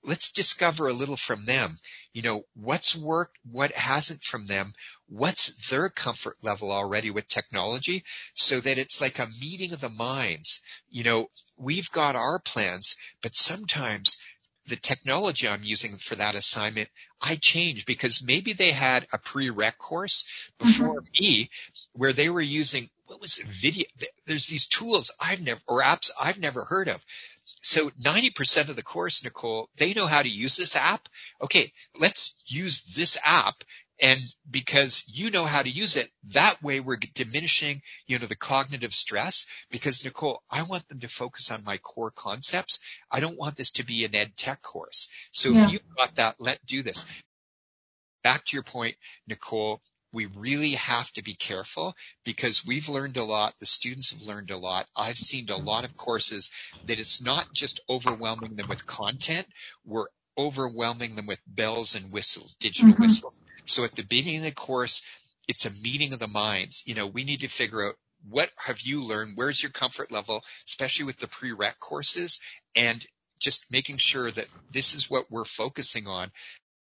let's 0.05 0.33
discover 0.33 0.89
a 0.89 0.93
little 0.93 1.17
from 1.17 1.45
them. 1.45 1.79
You 2.13 2.23
know, 2.23 2.45
what's 2.55 2.97
worked, 2.97 3.37
what 3.51 3.73
hasn't 3.73 4.23
from 4.23 4.47
them, 4.47 4.73
what's 5.09 5.69
their 5.69 5.89
comfort 5.89 6.37
level 6.43 6.73
already 6.73 7.11
with 7.11 7.29
technology 7.29 8.05
so 8.35 8.61
that 8.61 8.79
it's 8.79 9.01
like 9.01 9.19
a 9.19 9.29
meeting 9.41 9.73
of 9.73 9.81
the 9.81 9.89
minds. 9.89 10.61
You 10.91 11.05
know, 11.05 11.31
we've 11.57 11.91
got 11.91 12.17
our 12.17 12.39
plans, 12.39 12.97
but 13.23 13.35
sometimes 13.35 14.19
the 14.69 14.77
technology 14.77 15.49
I'm 15.49 15.63
using 15.63 15.97
for 15.97 16.15
that 16.17 16.35
assignment, 16.35 16.89
I 17.21 17.37
change 17.37 17.87
because 17.87 18.25
maybe 18.25 18.53
they 18.53 18.71
had 18.71 19.07
a 19.13 19.19
prereq 19.19 19.79
course 19.79 20.51
before 20.59 21.01
mm-hmm. 21.01 21.25
me 21.25 21.51
where 21.93 22.13
they 22.13 22.29
were 22.29 22.41
using, 22.41 22.89
what 23.07 23.21
was 23.21 23.39
it, 23.39 23.47
video? 23.47 23.87
There's 24.27 24.47
these 24.47 24.67
tools 24.67 25.11
I've 25.21 25.41
never, 25.41 25.61
or 25.67 25.83
apps 25.83 26.11
I've 26.21 26.39
never 26.39 26.65
heard 26.65 26.89
of. 26.89 27.05
So 27.63 27.91
90% 27.91 28.69
of 28.69 28.77
the 28.77 28.83
course, 28.83 29.25
Nicole, 29.25 29.69
they 29.77 29.95
know 29.95 30.07
how 30.07 30.23
to 30.23 30.29
use 30.29 30.57
this 30.57 30.77
app. 30.77 31.09
Okay, 31.41 31.73
let's 31.99 32.41
use 32.47 32.85
this 32.85 33.19
app. 33.25 33.65
And 34.01 34.21
because 34.49 35.03
you 35.09 35.31
know 35.31 35.45
how 35.45 35.63
to 35.63 35.69
use 35.69 35.97
it, 35.97 36.09
that 36.29 36.63
way 36.63 36.79
we're 36.79 36.99
diminishing, 37.15 37.83
you 38.07 38.19
know, 38.19 38.27
the 38.27 38.37
cognitive 38.37 38.95
stress 38.95 39.47
because 39.71 40.05
Nicole, 40.05 40.41
I 40.49 40.63
want 40.63 40.87
them 40.89 41.01
to 41.01 41.09
focus 41.09 41.51
on 41.51 41.65
my 41.65 41.79
core 41.79 42.13
concepts. 42.13 42.79
I 43.11 43.19
don't 43.19 43.39
want 43.39 43.57
this 43.57 43.73
to 43.73 43.85
be 43.85 44.05
an 44.05 44.15
ed 44.15 44.37
tech 44.37 44.63
course. 44.63 45.09
So 45.33 45.51
Yeah. 45.51 45.65
if 45.65 45.73
you've 45.73 45.97
got 45.97 46.15
that, 46.15 46.37
let's 46.39 46.61
do 46.65 46.85
this. 46.85 47.07
Back 48.23 48.45
to 48.45 48.57
your 48.57 48.63
point, 48.63 48.97
Nicole, 49.27 49.81
we 50.13 50.27
really 50.27 50.73
have 50.73 51.11
to 51.13 51.23
be 51.23 51.35
careful 51.35 51.95
because 52.25 52.67
we've 52.67 52.89
learned 52.89 53.17
a 53.17 53.25
lot. 53.25 53.55
The 53.61 53.67
students 53.67 54.11
have 54.11 54.23
learned 54.23 54.51
a 54.51 54.57
lot. 54.57 54.87
I've 54.97 55.19
seen 55.19 55.49
a 55.51 55.57
lot 55.57 55.85
of 55.85 55.97
courses 55.97 56.51
that 56.87 56.99
it's 56.99 57.23
not 57.23 57.47
just 57.53 57.81
overwhelming 57.89 58.57
them 58.57 58.69
with 58.69 58.87
content. 58.87 59.47
We're 59.85 60.07
overwhelming 60.37 61.17
them 61.17 61.27
with 61.27 61.41
bells 61.47 61.95
and 61.95 62.13
whistles, 62.13 62.55
digital 62.55 62.95
Mhm. 62.95 63.01
whistles. 63.01 63.41
So 63.65 63.85
at 63.85 63.95
the 63.97 64.05
beginning 64.05 64.39
of 64.39 64.45
the 64.45 64.53
course, 64.53 65.03
it's 65.47 65.67
a 65.67 65.71
meeting 65.83 66.13
of 66.13 66.21
the 66.21 66.29
minds. 66.29 66.83
You 66.87 66.95
know, 66.95 67.07
we 67.07 67.25
need 67.25 67.41
to 67.41 67.49
figure 67.49 67.87
out 67.87 67.97
what 68.29 68.51
have 68.57 68.81
you 68.81 69.03
learned? 69.03 69.37
Where's 69.37 69.63
your 69.63 69.73
comfort 69.73 70.11
level, 70.11 70.45
especially 70.67 71.05
with 71.07 71.19
the 71.19 71.29
prereq 71.29 71.79
courses 71.79 72.41
and 72.75 73.05
just 73.39 73.71
making 73.71 73.99
sure 73.99 74.31
that 74.31 74.49
this 74.71 74.95
is 74.95 75.09
what 75.09 75.31
we're 75.31 75.45
focusing 75.45 76.07
on. 76.07 76.33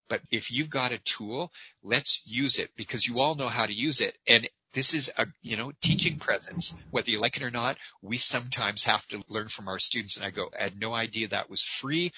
But 0.09 0.21
if 0.31 0.51
you've 0.51 0.69
got 0.69 0.91
a 0.91 0.99
tool, 0.99 1.51
let's 1.83 2.21
use 2.25 2.59
it 2.59 2.69
because 2.75 3.05
you 3.05 3.19
all 3.19 3.35
know 3.35 3.49
how 3.49 3.65
to 3.65 3.73
use 3.73 4.01
it. 4.01 4.17
And 4.27 4.47
this 4.73 4.93
is 4.93 5.11
a, 5.17 5.25
you 5.41 5.57
know, 5.57 5.71
teaching 5.81 6.17
presence. 6.17 6.73
Whether 6.91 7.11
you 7.11 7.19
like 7.19 7.37
it 7.37 7.43
or 7.43 7.51
not, 7.51 7.77
we 8.01 8.17
sometimes 8.17 8.85
have 8.85 9.05
to 9.07 9.23
learn 9.29 9.47
from 9.47 9.67
our 9.67 9.79
students. 9.79 10.17
And 10.17 10.25
I 10.25 10.31
go, 10.31 10.49
I 10.57 10.63
had 10.63 10.79
no 10.79 10.93
idea 10.93 11.29
that 11.29 11.49
was 11.49 11.61
free. 11.61 12.11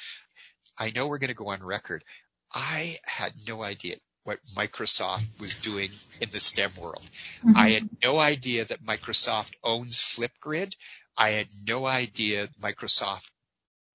I 0.77 0.91
know 0.91 1.07
we're 1.07 1.19
going 1.19 1.29
to 1.29 1.35
go 1.35 1.49
on 1.49 1.63
record. 1.63 2.03
I 2.53 2.99
had 3.03 3.33
no 3.47 3.63
idea 3.63 3.95
what 4.23 4.39
Microsoft 4.55 5.39
was 5.39 5.55
doing 5.55 5.89
in 6.21 6.29
the 6.29 6.39
STEM 6.39 6.71
world. 6.79 7.09
Mhm. 7.43 7.55
I 7.55 7.69
had 7.71 7.89
no 8.03 8.19
idea 8.19 8.65
that 8.65 8.83
Microsoft 8.83 9.53
owns 9.63 9.99
Flipgrid. 9.99 10.75
I 11.17 11.29
had 11.29 11.47
no 11.65 11.85
idea 11.85 12.49
Microsoft 12.61 13.29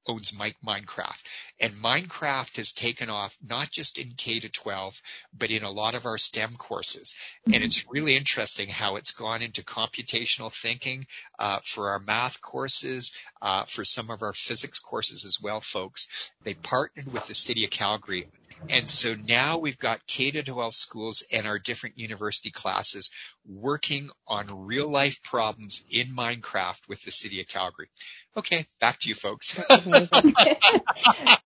owns 0.06 0.38
Mi- 0.38 0.54
Minecraft. 0.64 1.22
And 1.60 1.72
Minecraft 1.72 2.56
has 2.56 2.72
taken 2.72 3.10
off 3.10 3.36
not 3.46 3.70
just 3.70 3.98
in 3.98 4.12
K 4.16 4.40
to 4.40 4.48
12, 4.48 5.00
but 5.36 5.50
in 5.50 5.62
a 5.62 5.70
lot 5.70 5.94
of 5.94 6.06
our 6.06 6.18
STEM 6.18 6.56
courses. 6.56 7.16
And 7.46 7.62
it's 7.62 7.86
really 7.88 8.16
interesting 8.16 8.68
how 8.68 8.96
it's 8.96 9.12
gone 9.12 9.42
into 9.42 9.62
computational 9.62 10.52
thinking 10.52 11.06
uh, 11.38 11.60
for 11.62 11.90
our 11.90 12.00
math 12.00 12.40
courses, 12.40 13.12
uh, 13.42 13.64
for 13.64 13.84
some 13.84 14.10
of 14.10 14.22
our 14.22 14.32
physics 14.32 14.78
courses 14.78 15.24
as 15.24 15.40
well, 15.40 15.60
folks. 15.60 16.30
They 16.44 16.54
partnered 16.54 17.12
with 17.12 17.26
the 17.26 17.34
city 17.34 17.64
of 17.64 17.70
Calgary. 17.70 18.26
And 18.68 18.88
so 18.88 19.14
now 19.14 19.58
we've 19.58 19.78
got 19.78 20.06
K 20.06 20.30
to 20.30 20.42
12 20.42 20.74
schools 20.74 21.22
and 21.32 21.46
our 21.46 21.58
different 21.58 21.98
university 21.98 22.50
classes 22.50 23.10
working 23.46 24.08
on 24.26 24.66
real 24.66 24.90
life 24.90 25.22
problems 25.22 25.84
in 25.90 26.06
Minecraft 26.08 26.88
with 26.88 27.02
the 27.02 27.10
city 27.10 27.40
of 27.40 27.48
Calgary. 27.48 27.88
Okay, 28.36 28.66
back 28.80 28.98
to 29.00 29.08
you 29.08 29.14
folks. 29.14 29.60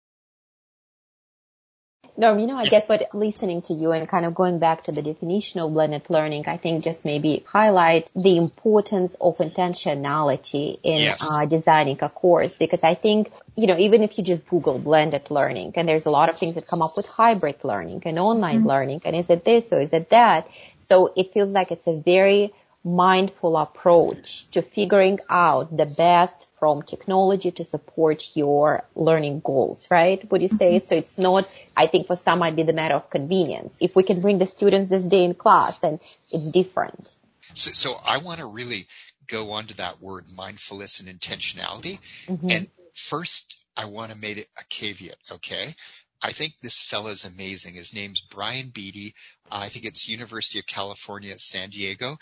Amazing. 2.17 2.35
No, 2.35 2.41
you 2.41 2.47
know, 2.47 2.57
I 2.57 2.65
guess 2.65 2.89
what 2.89 3.13
listening 3.13 3.61
to 3.63 3.73
you 3.73 3.91
and 3.91 4.07
kind 4.07 4.25
of 4.25 4.33
going 4.33 4.59
back 4.59 4.83
to 4.83 4.91
the 4.91 5.01
definition 5.01 5.59
of 5.59 5.73
blended 5.73 6.09
learning, 6.09 6.45
I 6.47 6.57
think 6.57 6.83
just 6.83 7.05
maybe 7.05 7.43
highlight 7.47 8.09
the 8.15 8.37
importance 8.37 9.15
of 9.21 9.37
intentionality 9.37 10.79
in 10.83 11.01
Yes. 11.01 11.27
uh, 11.29 11.45
designing 11.45 11.97
a 12.01 12.09
course 12.09 12.55
because 12.55 12.83
I 12.83 12.95
think, 12.95 13.31
you 13.55 13.67
know, 13.67 13.77
even 13.77 14.01
if 14.03 14.17
you 14.17 14.23
just 14.23 14.47
Google 14.47 14.79
blended 14.79 15.29
learning 15.29 15.73
and 15.75 15.87
there's 15.87 16.05
a 16.05 16.11
lot 16.11 16.29
of 16.29 16.37
things 16.37 16.55
that 16.55 16.67
come 16.67 16.81
up 16.81 16.97
with 16.97 17.05
hybrid 17.05 17.63
learning 17.63 18.01
and 18.05 18.19
online 18.19 18.63
learning 18.65 19.01
and 19.05 19.15
is 19.15 19.29
it 19.29 19.45
this 19.45 19.71
or 19.71 19.79
is 19.79 19.93
it 19.93 20.09
that? 20.09 20.47
So 20.79 21.13
it 21.15 21.33
feels 21.33 21.51
like 21.51 21.71
it's 21.71 21.87
a 21.87 21.93
very 21.93 22.53
mindful 22.87 23.57
approach 23.57 24.47
to 24.51 24.61
figuring 24.61 25.19
out 25.29 25.75
the 25.75 25.85
best 25.85 26.47
from 26.59 26.81
technology 26.81 27.51
to 27.51 27.65
support 27.65 28.35
your 28.35 28.83
learning 28.95 29.41
goals, 29.41 29.87
right? 29.91 30.29
Would 30.31 30.41
you 30.41 30.47
say 30.47 30.75
it? 30.77 30.87
So 30.87 30.95
it's 30.95 31.17
not, 31.17 31.47
I 31.75 31.87
think 31.87 32.07
for 32.07 32.15
some 32.15 32.39
might 32.39 32.55
be 32.55 32.63
the 32.63 32.73
matter 32.73 32.95
of 32.95 33.09
convenience. 33.09 33.77
If 33.81 33.95
we 33.95 34.03
can 34.03 34.21
bring 34.21 34.37
the 34.37 34.45
students 34.45 34.89
this 34.89 35.03
day 35.03 35.23
in 35.23 35.33
class, 35.33 35.77
then 35.79 35.99
it's 36.31 36.49
different. 36.49 37.13
So, 37.53 37.71
so 37.73 37.93
I 37.93 38.19
want 38.19 38.39
to 38.39 38.47
really 38.47 38.87
go 39.27 39.51
on 39.51 39.67
to 39.67 39.77
that 39.77 40.01
word 40.01 40.25
mindfulness 40.33 40.99
and 40.99 41.09
intentionality. 41.09 41.99
Mhm. 42.27 42.51
And 42.51 42.67
first, 42.93 43.65
I 43.75 43.85
want 43.85 44.11
to 44.11 44.17
make 44.17 44.37
it 44.37 44.47
a 44.57 44.63
caveat, 44.69 45.17
okay? 45.31 45.75
I 46.21 46.31
think 46.31 46.53
this 46.61 46.79
fella 46.79 47.11
is 47.11 47.25
amazing. 47.25 47.75
His 47.75 47.93
name's 47.93 48.21
Brian 48.21 48.69
Beatty. 48.69 49.13
I 49.51 49.69
think 49.69 49.85
it's 49.85 50.09
University 50.09 50.59
of 50.59 50.65
California 50.65 51.31
at 51.31 51.39
San 51.39 51.69
Diego. 51.69 52.17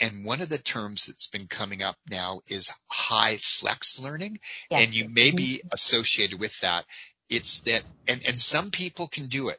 And 0.00 0.24
one 0.24 0.40
of 0.40 0.48
the 0.48 0.58
terms 0.58 1.06
that's 1.06 1.26
been 1.26 1.48
coming 1.48 1.82
up 1.82 1.96
now 2.08 2.40
is 2.46 2.70
HyFlex 2.92 4.00
learning. 4.00 4.38
Yes. 4.70 4.84
And 4.84 4.94
you 4.94 5.08
may 5.08 5.32
be 5.32 5.62
associated 5.72 6.38
with 6.38 6.58
that. 6.60 6.84
It's 7.28 7.60
that, 7.62 7.82
and, 8.06 8.24
and 8.26 8.40
some 8.40 8.70
people 8.70 9.08
can 9.08 9.26
do 9.26 9.48
it. 9.48 9.58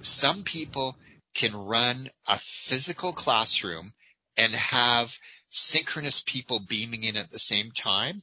Some 0.00 0.42
people 0.42 0.96
can 1.34 1.54
run 1.54 2.08
a 2.26 2.38
physical 2.38 3.12
classroom 3.12 3.90
and 4.36 4.52
have 4.52 5.16
synchronous 5.48 6.22
people 6.22 6.60
beaming 6.60 7.02
in 7.04 7.16
at 7.16 7.30
the 7.30 7.38
same 7.38 7.70
time. 7.70 8.22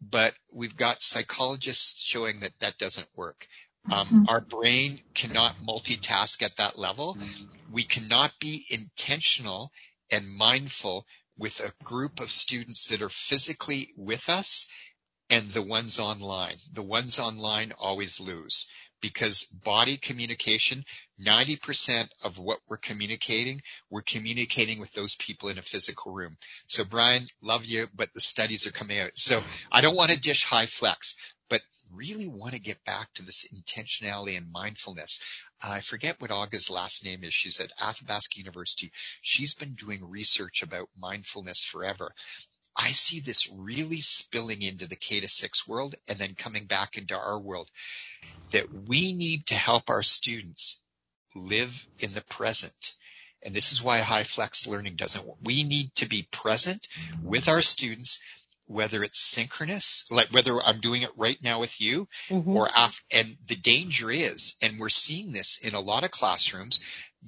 But 0.00 0.34
we've 0.54 0.76
got 0.76 1.02
psychologists 1.02 2.02
showing 2.02 2.40
that 2.40 2.52
that 2.60 2.78
doesn't 2.78 3.08
work. 3.16 3.46
Um, 3.90 4.26
our 4.28 4.40
brain 4.40 4.98
cannot 5.14 5.56
multitask 5.66 6.42
at 6.42 6.56
that 6.58 6.78
level. 6.78 7.16
We 7.72 7.84
cannot 7.84 8.32
be 8.38 8.66
intentional 8.68 9.70
and 10.10 10.26
mindful 10.36 11.06
with 11.36 11.60
a 11.60 11.72
group 11.84 12.20
of 12.20 12.30
students 12.30 12.88
that 12.88 13.02
are 13.02 13.08
physically 13.08 13.88
with 13.96 14.28
us 14.28 14.68
and 15.30 15.48
the 15.50 15.62
ones 15.62 16.00
online. 16.00 16.56
The 16.72 16.82
ones 16.82 17.18
online 17.18 17.72
always 17.78 18.20
lose. 18.20 18.68
because 19.00 19.44
body 19.44 19.96
communication, 19.96 20.84
90% 21.24 22.08
of 22.24 22.38
what 22.38 22.58
we're 22.68 22.78
communicating, 22.78 23.60
we're 23.90 24.02
communicating 24.02 24.80
with 24.80 24.92
those 24.92 25.14
people 25.16 25.48
in 25.48 25.58
a 25.58 25.62
physical 25.62 26.12
room. 26.12 26.36
So 26.66 26.84
Brian, 26.84 27.22
love 27.42 27.64
you, 27.64 27.86
but 27.94 28.12
the 28.14 28.20
studies 28.20 28.66
are 28.66 28.72
coming 28.72 28.98
out. 28.98 29.10
So 29.14 29.40
I 29.70 29.80
don't 29.80 29.96
want 29.96 30.10
to 30.10 30.20
dish 30.20 30.44
high 30.44 30.66
but 30.66 31.16
really 31.92 32.28
want 32.28 32.54
to 32.54 32.60
get 32.60 32.84
back 32.84 33.12
to 33.14 33.22
this 33.22 33.46
intentionality 33.52 34.36
and 34.36 34.52
mindfulness. 34.52 35.22
I 35.62 35.80
forget 35.80 36.20
what 36.20 36.30
Aga's 36.30 36.70
last 36.70 37.04
name 37.04 37.24
is. 37.24 37.34
She's 37.34 37.60
at 37.60 37.72
Athabasca 37.80 38.38
University. 38.38 38.92
She's 39.22 39.54
been 39.54 39.74
doing 39.74 40.08
research 40.08 40.62
about 40.62 40.88
mindfulness 40.96 41.62
forever. 41.62 42.12
I 42.76 42.92
see 42.92 43.20
this 43.20 43.50
really 43.50 44.00
spilling 44.00 44.62
into 44.62 44.86
the 44.86 44.96
K 44.96 45.20
to 45.20 45.28
six 45.28 45.66
world 45.66 45.96
and 46.08 46.16
then 46.18 46.34
coming 46.36 46.66
back 46.66 46.96
into 46.96 47.16
our 47.16 47.40
world 47.40 47.68
that 48.52 48.72
we 48.72 49.12
need 49.12 49.46
to 49.46 49.54
help 49.54 49.90
our 49.90 50.04
students 50.04 50.78
live 51.34 51.86
in 51.98 52.12
the 52.12 52.22
present. 52.22 52.94
And 53.42 53.54
this 53.54 53.72
is 53.72 53.82
why 53.82 54.00
HyFlex 54.00 54.66
learning 54.68 54.96
doesn't 54.96 55.24
work. 55.24 55.38
We 55.42 55.62
need 55.62 55.94
to 55.96 56.08
be 56.08 56.28
present 56.30 56.86
with 57.22 57.48
our 57.48 57.62
students, 57.62 58.20
whether 58.68 59.02
it's 59.02 59.20
synchronous, 59.20 60.06
like 60.10 60.28
whether 60.28 60.60
I'm 60.60 60.80
doing 60.80 61.02
it 61.02 61.10
right 61.16 61.38
now 61.42 61.60
with 61.60 61.80
you 61.80 62.06
mm-hmm. 62.28 62.56
or 62.56 62.68
after, 62.74 63.02
and 63.10 63.36
the 63.46 63.56
danger 63.56 64.10
is, 64.10 64.56
and 64.62 64.78
we're 64.78 64.88
seeing 64.88 65.32
this 65.32 65.58
in 65.62 65.74
a 65.74 65.80
lot 65.80 66.04
of 66.04 66.10
classrooms, 66.10 66.78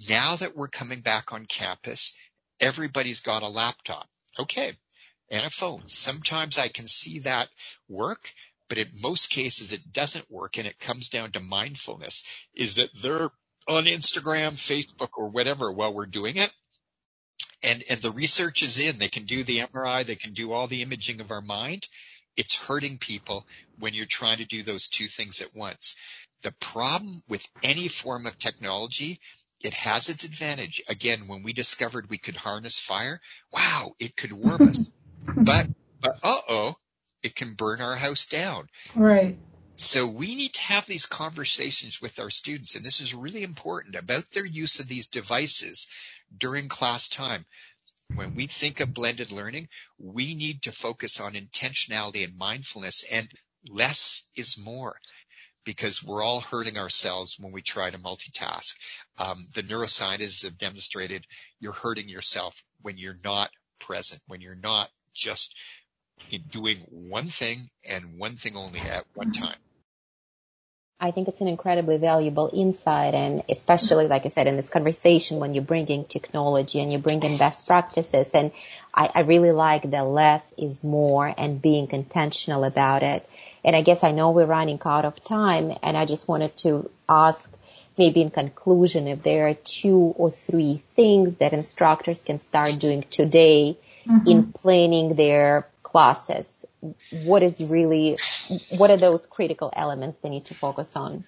now 0.09 0.37
that 0.37 0.57
we're 0.57 0.69
coming 0.69 1.01
back 1.01 1.33
on 1.33 1.47
campus, 1.47 2.17
everybody's 2.61 3.21
got 3.21 3.43
a 3.43 3.49
laptop. 3.49 4.07
Okay 4.39 4.77
and 5.31 5.47
a 5.47 5.51
phone. 5.51 5.83
Sometimes 5.87 6.59
I 6.59 6.69
can 6.69 6.87
see 6.87 7.21
that 7.21 7.49
work, 7.89 8.33
but 8.69 8.79
in 8.79 8.89
most 9.01 9.31
cases 9.31 9.73
it 9.73 9.93
doesn't 9.93 10.31
work 10.31 10.59
and 10.59 10.67
it 10.67 10.79
comes 10.79 11.09
down 11.09 11.33
to 11.33 11.41
mindfulness 11.41 12.25
is 12.55 12.77
that 12.77 12.91
they're 13.03 13.31
on 13.69 13.85
Instagram, 13.85 14.53
Facebook 14.53 15.11
or 15.17 15.29
whatever 15.29 15.73
while 15.73 15.95
we're 15.95 16.07
doing 16.07 16.37
it. 16.37 16.51
And, 17.63 17.83
and 17.91 18.01
the 18.01 18.13
research 18.13 18.63
is 18.63 18.79
in, 18.79 18.99
they 18.99 19.09
can 19.09 19.25
do 19.25 19.45
the 19.45 19.59
MRI, 19.59 20.07
they 20.07 20.17
can 20.17 20.33
do 20.33 20.53
all 20.53 20.67
the 20.67 20.83
imaging 20.83 21.21
of 21.21 21.31
our 21.31 21.43
mind. 21.43 21.89
It's 22.37 22.55
hurting 22.55 22.99
people 22.99 23.47
when 23.79 23.93
you're 23.93 24.07
trying 24.09 24.39
to 24.39 24.47
do 24.47 24.63
those 24.63 24.89
two 24.89 25.07
things 25.07 25.43
at 25.43 25.55
once. 25.55 25.97
The 26.43 26.53
problem 26.53 27.21
with 27.29 27.47
any 27.63 27.89
form 27.89 28.27
of 28.27 28.39
technology 28.39 29.21
it 29.63 29.75
has 29.75 30.09
its 30.09 30.25
advantage. 30.25 30.83
Again, 30.89 31.21
when 31.27 31.43
we 31.43 31.53
discovered 31.53 32.09
we 32.09 32.19
could 32.19 32.37
harness 32.37 32.79
fire, 32.79 33.21
wow, 33.53 33.93
it 33.99 34.17
could 34.17 34.33
warm 34.33 34.69
us. 34.69 34.89
But, 35.37 35.67
but 36.01 36.17
uh-oh, 36.23 36.77
it 37.23 37.37
can 37.37 37.53
burn 37.53 37.83
our 37.83 37.95
house 37.95 38.27
down. 38.27 38.69
Right. 38.97 39.39
So 39.77 40.07
we 40.07 40.35
need 40.35 40.55
to 40.55 40.63
have 40.63 40.87
these 40.87 41.05
conversations 41.05 42.01
with 42.01 42.19
our 42.19 42.31
students, 42.31 42.75
and 42.75 42.83
this 42.83 43.03
is 43.03 43.15
really 43.15 43.43
important 43.43 43.97
about 43.97 44.31
their 44.31 44.47
use 44.47 44.81
of 44.81 44.89
these 44.89 45.09
devices 45.09 45.89
during 46.37 46.69
class 46.69 47.09
time. 47.09 47.45
When 48.15 48.35
we 48.35 48.47
think 48.49 48.81
of 48.81 48.93
blended 48.93 49.31
learning, 49.31 49.69
we 49.99 50.35
need 50.35 50.63
to 50.63 50.73
focus 50.73 51.21
on 51.21 51.35
intentionality 51.35 52.25
and 52.25 52.37
mindfulness 52.37 53.05
and 53.11 53.29
less 53.69 54.29
is 54.35 54.59
more 54.59 54.97
because 55.65 56.03
we're 56.03 56.23
all 56.23 56.41
hurting 56.41 56.77
ourselves 56.77 57.37
when 57.39 57.53
we 57.53 57.63
try 57.63 57.91
to 57.91 57.99
multitask. 57.99 58.75
Um, 59.19 59.47
the 59.55 59.63
neuroscientists 59.63 60.43
have 60.45 60.59
demonstrated 60.59 61.27
you're 61.61 61.73
hurting 61.73 62.09
yourself 62.09 62.65
when 62.83 62.97
you're 62.97 63.21
not 63.23 63.51
present, 63.79 64.23
when 64.27 64.41
you're 64.41 64.55
not 64.57 64.89
just 65.15 65.55
doing 66.51 66.79
one 66.89 67.27
thing 67.27 67.71
and 67.89 68.19
one 68.19 68.37
thing 68.37 68.57
only 68.57 68.81
at 68.81 69.05
one 69.15 69.33
time. 69.33 69.59
I 71.01 71.13
think 71.13 71.29
it's 71.29 71.41
an 71.41 71.49
incredibly 71.49 71.97
valuable 71.97 72.51
insight 72.53 73.15
and 73.15 73.43
especially, 73.49 74.07
like 74.07 74.27
I 74.27 74.29
said, 74.29 74.47
in 74.47 74.57
this 74.57 74.69
conversation 74.69 75.39
when 75.39 75.55
you 75.55 75.63
bring 75.63 75.87
in 75.89 76.05
technology 76.05 76.81
and 76.81 76.93
you 76.93 76.99
bring 76.99 77.23
in 77.23 77.39
best 77.39 77.67
practices 77.67 78.29
and 78.35 78.53
I, 78.93 79.11
I 79.15 79.21
really 79.21 79.51
like 79.51 79.91
the 79.91 80.05
less 80.05 80.45
is 80.59 80.85
more 80.85 81.33
and 81.37 81.63
being 81.63 81.89
intentional 81.91 82.65
about 82.65 83.03
it. 83.03 83.27
And 83.65 83.75
I 83.75 83.81
guess 83.81 84.05
I 84.05 84.13
know 84.13 84.33
we're 84.33 84.45
running 84.45 84.79
out 84.85 85.07
of 85.07 85.25
time 85.25 85.73
and 85.83 85.97
I 85.97 86.05
just 86.05 86.29
wanted 86.29 86.55
to 86.59 86.91
ask 87.09 87.51
maybe 87.97 88.21
in 88.21 88.31
conclusion 88.31 89.09
if 89.09 89.23
there 89.23 89.49
are 89.49 89.55
two 89.55 90.15
or 90.17 90.31
three 90.31 90.83
things 90.97 91.37
that 91.37 91.55
instructors 91.55 92.21
can 92.21 92.39
start 92.39 92.79
doing 92.79 93.05
today 93.09 93.79
mm-hmm. 94.07 94.29
in 94.29 94.53
planning 94.53 95.15
their 95.15 95.67
classes? 95.91 96.65
What 97.11 97.43
is 97.43 97.63
really, 97.63 98.17
what 98.77 98.91
are 98.91 98.97
those 98.97 99.27
critical 99.27 99.73
elements 99.75 100.19
they 100.23 100.29
need 100.29 100.47
to 100.47 100.55
focus 100.55 100.97
on? 100.97 101.25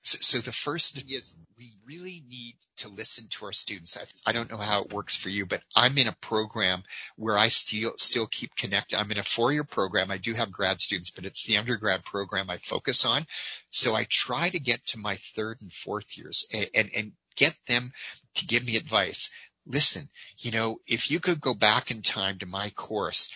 So, 0.00 0.18
so 0.20 0.38
the 0.38 0.52
first 0.52 0.94
thing 0.94 1.04
is 1.08 1.36
we 1.58 1.72
really 1.84 2.22
need 2.28 2.54
to 2.76 2.88
listen 2.88 3.26
to 3.30 3.46
our 3.46 3.52
students. 3.52 3.96
I, 3.96 4.30
I, 4.30 4.32
don't 4.32 4.50
know 4.50 4.56
how 4.56 4.82
it 4.82 4.92
works 4.92 5.16
for 5.16 5.30
you, 5.30 5.46
but 5.46 5.62
I'm 5.74 5.98
in 5.98 6.06
a 6.06 6.16
program 6.20 6.84
where 7.16 7.36
I 7.36 7.48
still 7.48 7.94
still 7.96 8.28
keep 8.28 8.54
connected. 8.54 8.98
I'm 8.98 9.10
in 9.10 9.18
a 9.18 9.24
four-year 9.24 9.64
program. 9.64 10.12
I 10.12 10.18
do 10.18 10.32
have 10.34 10.52
grad 10.52 10.80
students, 10.80 11.10
but 11.10 11.24
it's 11.24 11.44
the 11.44 11.56
undergrad 11.56 12.04
program 12.04 12.50
I 12.50 12.58
focus 12.58 13.04
on. 13.04 13.26
So 13.70 13.96
I 13.96 14.06
try 14.08 14.48
to 14.48 14.60
get 14.60 14.84
to 14.88 14.98
my 14.98 15.16
third 15.16 15.58
and 15.60 15.72
fourth 15.72 16.16
years 16.16 16.46
and, 16.52 16.68
and, 16.72 16.90
and 16.94 17.12
get 17.34 17.56
them 17.66 17.90
to 18.34 18.46
give 18.46 18.64
me 18.64 18.76
advice 18.76 19.30
listen, 19.66 20.08
you 20.38 20.52
know, 20.52 20.78
if 20.86 21.10
you 21.10 21.20
could 21.20 21.40
go 21.40 21.54
back 21.54 21.90
in 21.90 22.02
time 22.02 22.38
to 22.38 22.46
my 22.46 22.70
course, 22.70 23.34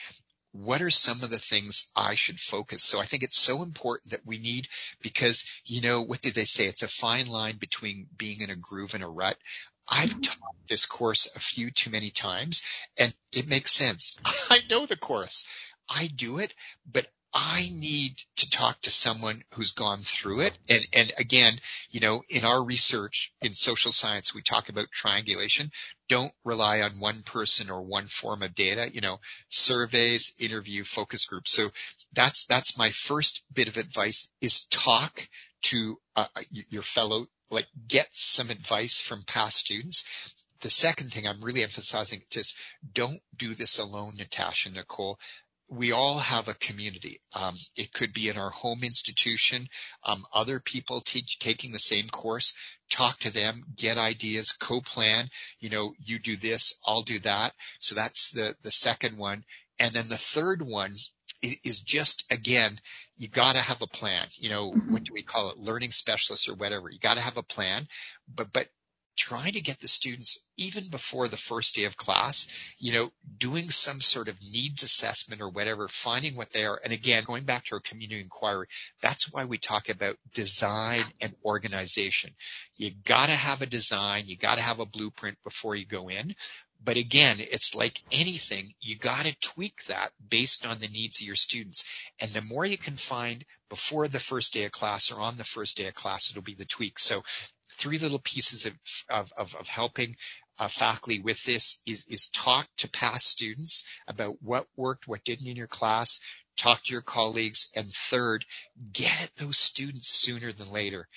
what 0.53 0.83
are 0.83 0.91
some 0.91 1.23
of 1.23 1.31
the 1.31 1.39
things 1.39 1.91
I 1.95 2.15
should 2.15 2.41
focus? 2.41 2.83
So 2.83 3.01
I 3.01 3.05
think 3.05 3.23
it's 3.23 3.39
so 3.39 3.63
important 3.63 4.13
that 4.13 4.27
we 4.27 4.39
need 4.39 4.69
because, 5.01 5.45
you 5.65 5.81
know, 5.81 6.03
what 6.03 6.21
did 6.21 6.35
they 6.35 6.45
say? 6.45 6.67
It's 6.67 6.83
a 6.83 6.89
fine 6.89 7.27
line 7.27 7.57
between 7.57 8.09
being 8.17 8.41
in 8.41 8.51
a 8.51 8.57
groove 8.57 8.95
and 8.95 9.05
a 9.05 9.09
rut. 9.09 9.37
I've 9.89 10.11
mm-hmm. 10.11 10.21
taught 10.21 10.55
this 10.69 10.87
course 10.87 11.35
a 11.37 11.41
few 11.41 11.71
too 11.71 11.91
many 11.91 12.11
times 12.11 12.63
and 12.99 13.15
it 13.35 13.49
makes 13.49 13.73
sense. 13.73 14.17
I 14.51 14.61
know 14.69 14.87
the 14.87 14.97
course. 14.97 15.47
I 15.89 16.09
do 16.09 16.39
it, 16.39 16.55
but 16.91 17.07
I 17.33 17.69
need 17.73 18.17
to 18.37 18.51
talk 18.51 18.81
to 18.83 18.91
someone 18.91 19.43
who's 19.55 19.73
gone 19.73 20.01
through 20.01 20.41
it. 20.41 20.59
And, 20.69 20.87
and 20.93 21.13
again, 21.17 21.55
you 21.91 22.01
know, 22.01 22.23
in 22.29 22.45
our 22.45 22.65
research 22.65 23.33
in 23.41 23.55
social 23.55 23.93
science, 23.93 24.35
we 24.35 24.43
talk 24.43 24.69
about 24.69 24.91
triangulation. 24.91 25.71
Don't 26.09 26.33
rely 26.45 26.81
on 26.81 26.99
one 26.99 27.23
person 27.23 27.71
or 27.71 27.83
one 27.83 28.07
form 28.07 28.43
of 28.43 28.55
data, 28.55 28.89
you 28.93 29.01
know, 29.01 29.19
surveys, 29.49 30.35
interview, 30.41 30.83
focus 30.83 31.27
groups. 31.27 31.53
So 31.53 31.71
that's, 32.13 32.47
that's 32.47 32.77
my 32.77 32.91
first 32.91 33.45
bit 33.55 33.69
of 33.69 33.77
advice 33.77 34.29
is 34.41 34.65
talk 34.67 35.29
to 35.63 35.99
uh, 36.17 36.27
your 36.51 36.83
fellow, 36.83 37.27
like 37.49 37.67
get 37.87 38.09
some 38.13 38.51
advice 38.51 38.99
from 38.99 39.23
past 39.23 39.59
students 39.59 40.05
the 40.61 40.69
second 40.69 41.11
thing 41.11 41.27
I'm 41.27 41.43
really 41.43 41.63
emphasizing 41.63 42.21
is 42.35 42.55
don't 42.93 43.21
do 43.35 43.55
this 43.55 43.79
alone, 43.79 44.13
Natasha 44.19 44.71
Nicole 44.71 45.19
we 45.71 45.93
all 45.93 46.19
have 46.19 46.49
a 46.49 46.55
community. 46.55 47.21
Um, 47.33 47.55
it 47.77 47.93
could 47.93 48.13
be 48.13 48.29
in 48.29 48.37
our 48.37 48.51
home 48.51 48.83
institution, 48.83 49.67
um, 50.05 50.25
other 50.35 50.59
people 50.59 51.01
teach, 51.01 51.39
taking 51.39 51.71
the 51.71 51.79
same 51.79 52.09
course, 52.09 52.57
talk 52.91 53.19
to 53.21 53.33
them, 53.33 53.63
get 53.77 53.97
ideas, 53.97 54.53
co-plan, 54.53 55.29
you 55.61 55.71
know, 55.71 55.93
you 56.05 56.19
do 56.19 56.37
this, 56.37 56.75
I'll 56.85 57.03
do 57.03 57.21
that. 57.21 57.53
So 57.79 57.95
that's 57.95 58.31
the, 58.33 58.57
the 58.63 58.73
second 58.73 59.17
one. 59.17 59.45
And 59.79 59.93
then 59.93 60.09
the 60.09 60.19
third 60.19 60.61
one 60.61 60.93
is 61.41 61.81
just, 61.81 62.25
again, 62.31 62.77
you 63.17 63.29
gotta 63.29 63.61
have 63.61 63.81
a 63.81 63.87
plan. 63.87 64.27
You 64.39 64.51
know, 64.51 64.73
mm-hmm. 64.73 64.93
what 64.93 65.05
do 65.05 65.13
we 65.15 65.23
call 65.23 65.51
it? 65.51 65.59
Learning 65.59 65.93
specialists 65.93 66.49
or 66.49 66.55
whatever. 66.55 66.91
You 66.91 66.99
gotta 66.99 67.21
have 67.21 67.37
a 67.37 67.43
plan, 67.45 67.87
but, 68.29 68.53
but 68.53 68.67
trying 69.21 69.53
to 69.53 69.61
get 69.61 69.79
the 69.81 69.89
students 69.89 70.43
even 70.57 70.89
before 70.91 71.29
the 71.29 71.37
first 71.37 71.75
day 71.75 71.85
of 71.85 71.97
class, 71.97 72.49
you 72.79 72.93
know, 72.93 73.11
doing 73.37 73.71
some 73.71 74.01
sort 74.01 74.29
of 74.29 74.37
needs 74.53 74.83
assessment 74.83 75.43
or 75.43 75.51
whatever, 75.51 75.89
finding 75.89 76.35
what 76.37 76.51
they 76.51 76.65
are. 76.65 76.81
And 76.83 76.93
again, 76.93 77.25
going 77.25 77.45
back 77.45 77.67
to 77.67 77.75
our 77.75 77.81
community 77.81 78.21
inquiry, 78.21 78.67
that's 79.03 79.31
why 79.31 79.45
we 79.45 79.59
talk 79.59 79.91
about 79.91 80.17
design 80.33 81.05
and 81.21 81.35
organization. 81.45 82.31
You 82.77 82.93
gotta 83.05 83.37
have 83.37 83.61
a 83.61 83.67
design, 83.67 84.23
you 84.25 84.39
gotta 84.39 84.63
have 84.63 84.81
a 84.81 84.87
blueprint 84.87 85.37
before 85.45 85.77
you 85.77 85.85
go 85.87 86.09
in. 86.09 86.33
But 86.83 86.97
again, 86.97 87.37
it's 87.39 87.75
like 87.75 88.03
anything, 88.11 88.73
you 88.81 88.97
gotta 88.97 89.37
tweak 89.41 89.85
that 89.87 90.13
based 90.27 90.67
on 90.67 90.79
the 90.79 90.89
needs 90.89 91.21
of 91.21 91.27
your 91.27 91.37
students. 91.37 91.89
And 92.19 92.31
the 92.31 92.43
more 92.43 92.65
you 92.65 92.79
can 92.79 92.97
find 92.97 93.45
before 93.69 94.09
the 94.09 94.21
first 94.21 94.55
day 94.55 94.65
of 94.65 94.73
class 94.73 95.13
or 95.13 95.21
on 95.21 95.37
the 95.37 95.45
first 95.45 95.77
day 95.77 95.89
of 95.89 95.95
class, 95.95 96.31
it'll 96.31 96.43
be 96.43 96.55
the 96.55 96.65
tweak. 96.65 96.99
So 96.99 97.23
three 97.73 97.99
little 97.99 98.19
pieces 98.19 98.67
of, 98.67 98.79
of, 99.09 99.33
of, 99.37 99.55
of 99.57 99.69
helping 99.69 100.17
uh, 100.59 100.69
faculty 100.69 101.21
with 101.21 101.43
this 101.45 101.81
is, 101.87 102.05
is 102.09 102.29
talk 102.29 102.69
to 102.79 102.91
past 102.91 103.27
students 103.27 103.89
about 104.09 104.37
what 104.43 104.67
worked, 104.77 105.09
what 105.09 105.25
didn't 105.25 105.49
in 105.49 105.57
your 105.57 105.67
class, 105.67 106.21
talk 106.57 106.83
to 106.85 106.93
your 106.93 107.03
colleagues, 107.03 107.71
and 107.75 107.87
third, 107.87 108.45
get 108.93 109.23
at 109.23 109.35
those 109.37 109.59
students 109.59 110.11
sooner 110.11 110.53
than 110.53 110.71
later. 110.71 111.09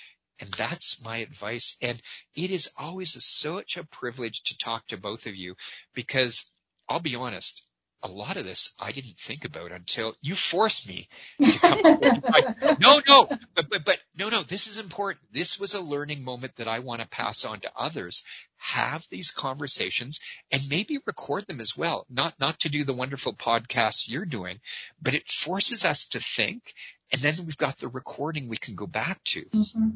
And 0.44 0.52
that's 0.56 1.02
my 1.06 1.20
advice. 1.20 1.78
And 1.82 2.02
it 2.36 2.52
is 2.52 2.70
always 2.78 3.16
a, 3.16 3.22
such 3.22 3.78
a 3.78 3.86
privilege 3.86 4.44
to 4.44 4.58
talk 4.58 4.86
to 4.88 4.98
both 4.98 5.26
of 5.26 5.38
you 5.38 5.56
because 5.94 6.54
I'll 6.90 7.00
be 7.00 7.16
honest, 7.16 7.66
a 8.06 8.10
lot 8.10 8.36
of 8.36 8.44
this 8.44 8.74
I 8.78 8.92
didn't 8.92 9.18
think 9.18 9.46
about 9.46 9.72
until 9.72 10.14
you 10.22 10.36
forced 10.36 10.90
me 10.90 11.08
to 11.42 11.60
come. 11.60 11.80
no, 12.82 13.00
no, 13.08 13.26
but, 13.56 13.70
but, 13.70 13.86
but 13.86 14.00
no, 14.18 14.28
no, 14.28 14.44
this 14.44 14.68
is 14.68 14.80
important. 14.80 15.22
This 15.32 15.58
was 15.58 15.76
a 15.76 15.82
learning 15.82 16.26
moment 16.26 16.58
that 16.58 16.68
I 16.68 16.80
want 16.80 17.00
to 17.00 17.08
pass 17.08 17.46
on 17.46 17.62
to 17.62 17.72
others. 17.74 18.26
Have 18.58 19.06
these 19.10 19.32
conversations 19.32 20.20
and 20.52 20.62
maybe 20.70 21.00
record 21.08 21.48
them 21.48 21.62
as 21.62 21.78
well. 21.78 22.06
Not, 22.10 22.34
not 22.38 22.60
to 22.62 22.70
do 22.70 22.84
the 22.84 22.94
wonderful 22.94 23.34
podcasts 23.34 24.10
you're 24.10 24.26
doing, 24.26 24.60
but 25.02 25.14
it 25.14 25.26
forces 25.30 25.86
us 25.86 26.08
to 26.08 26.20
think 26.20 26.74
and 27.14 27.22
then 27.22 27.36
we've 27.46 27.58
got 27.58 27.78
the 27.78 27.88
recording 27.88 28.50
we 28.50 28.58
can 28.58 28.74
go 28.74 28.88
back 28.88 29.24
to. 29.26 29.46
Mm-hmm. 29.46 29.90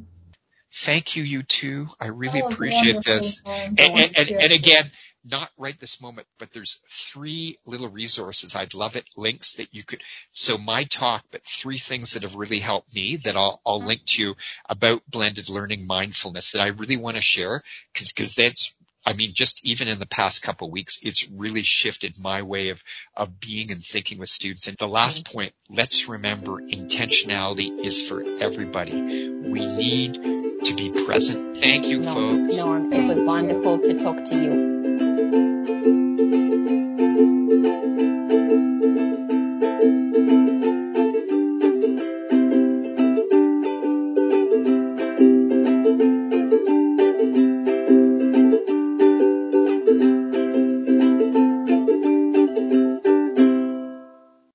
Thank 0.72 1.15
you, 1.15 1.24
you 1.24 1.43
two. 1.43 1.88
I 1.99 2.07
really 2.07 2.39
appreciate 2.41 3.03
this. 3.03 3.41
And, 3.45 3.80
and, 3.80 4.18
and, 4.18 4.32
and 4.32 4.51
again, 4.51 4.91
not 5.30 5.49
right 5.57 5.78
this 5.80 6.01
moment, 6.01 6.28
but 6.39 6.51
there's 6.51 6.80
three 6.89 7.57
little 7.65 7.89
resources. 7.89 8.55
I'd 8.55 8.74
love 8.74 8.95
it. 8.95 9.05
Links 9.15 9.55
that 9.55 9.74
you 9.74 9.84
could, 9.84 10.01
so 10.32 10.57
my 10.57 10.86
talk, 10.86 11.24
but 11.32 11.43
three 11.43 11.78
things 11.78 12.13
that 12.13 12.24
have 12.24 12.36
really 12.36 12.59
helped 12.59 12.93
me 12.95 13.18
that 13.18 13.36
I'll, 13.36 13.61
I'll 13.65 13.80
link 13.80 14.05
to 14.05 14.22
you 14.22 14.36
about 14.70 15.01
blended 15.09 15.49
learning 15.49 15.88
mindfulness 15.88 16.51
that 16.51 16.61
I 16.61 16.68
really 16.68 16.97
want 16.97 17.18
to 17.18 17.24
share 17.24 17.61
because, 17.93 18.11
because 18.11 18.36
that's, 18.36 18.74
I 19.05 19.13
mean, 19.13 19.32
just 19.34 19.65
even 19.65 19.88
in 19.88 19.99
the 19.99 20.07
past 20.07 20.41
couple 20.41 20.68
of 20.68 20.74
weeks, 20.74 20.99
it's 21.01 21.30
really 21.30 21.63
shifted 21.63 22.20
my 22.20 22.41
way 22.41 22.70
of, 22.70 22.84
of 23.15 23.39
being 23.39 23.72
and 23.72 23.82
thinking 23.82 24.20
with 24.20 24.28
students. 24.28 24.68
And 24.68 24.78
the 24.78 24.88
last 24.88 25.34
point, 25.34 25.53
let's 25.70 26.09
remember 26.09 26.61
intentionality 26.61 27.86
is 27.86 28.05
for 28.05 28.22
everybody. 28.22 29.01
We 29.01 29.65
need 29.65 30.36
to 30.68 30.76
be 30.76 30.91
present. 31.05 31.57
Thank 31.57 31.88
you, 31.88 32.03
folks. 32.03 32.57
Norm, 32.57 32.91
it 32.91 33.07
was 33.07 33.22
wonderful 33.22 33.80
to 33.80 33.99
talk 33.99 34.26
to 34.26 34.36
you. 34.36 35.06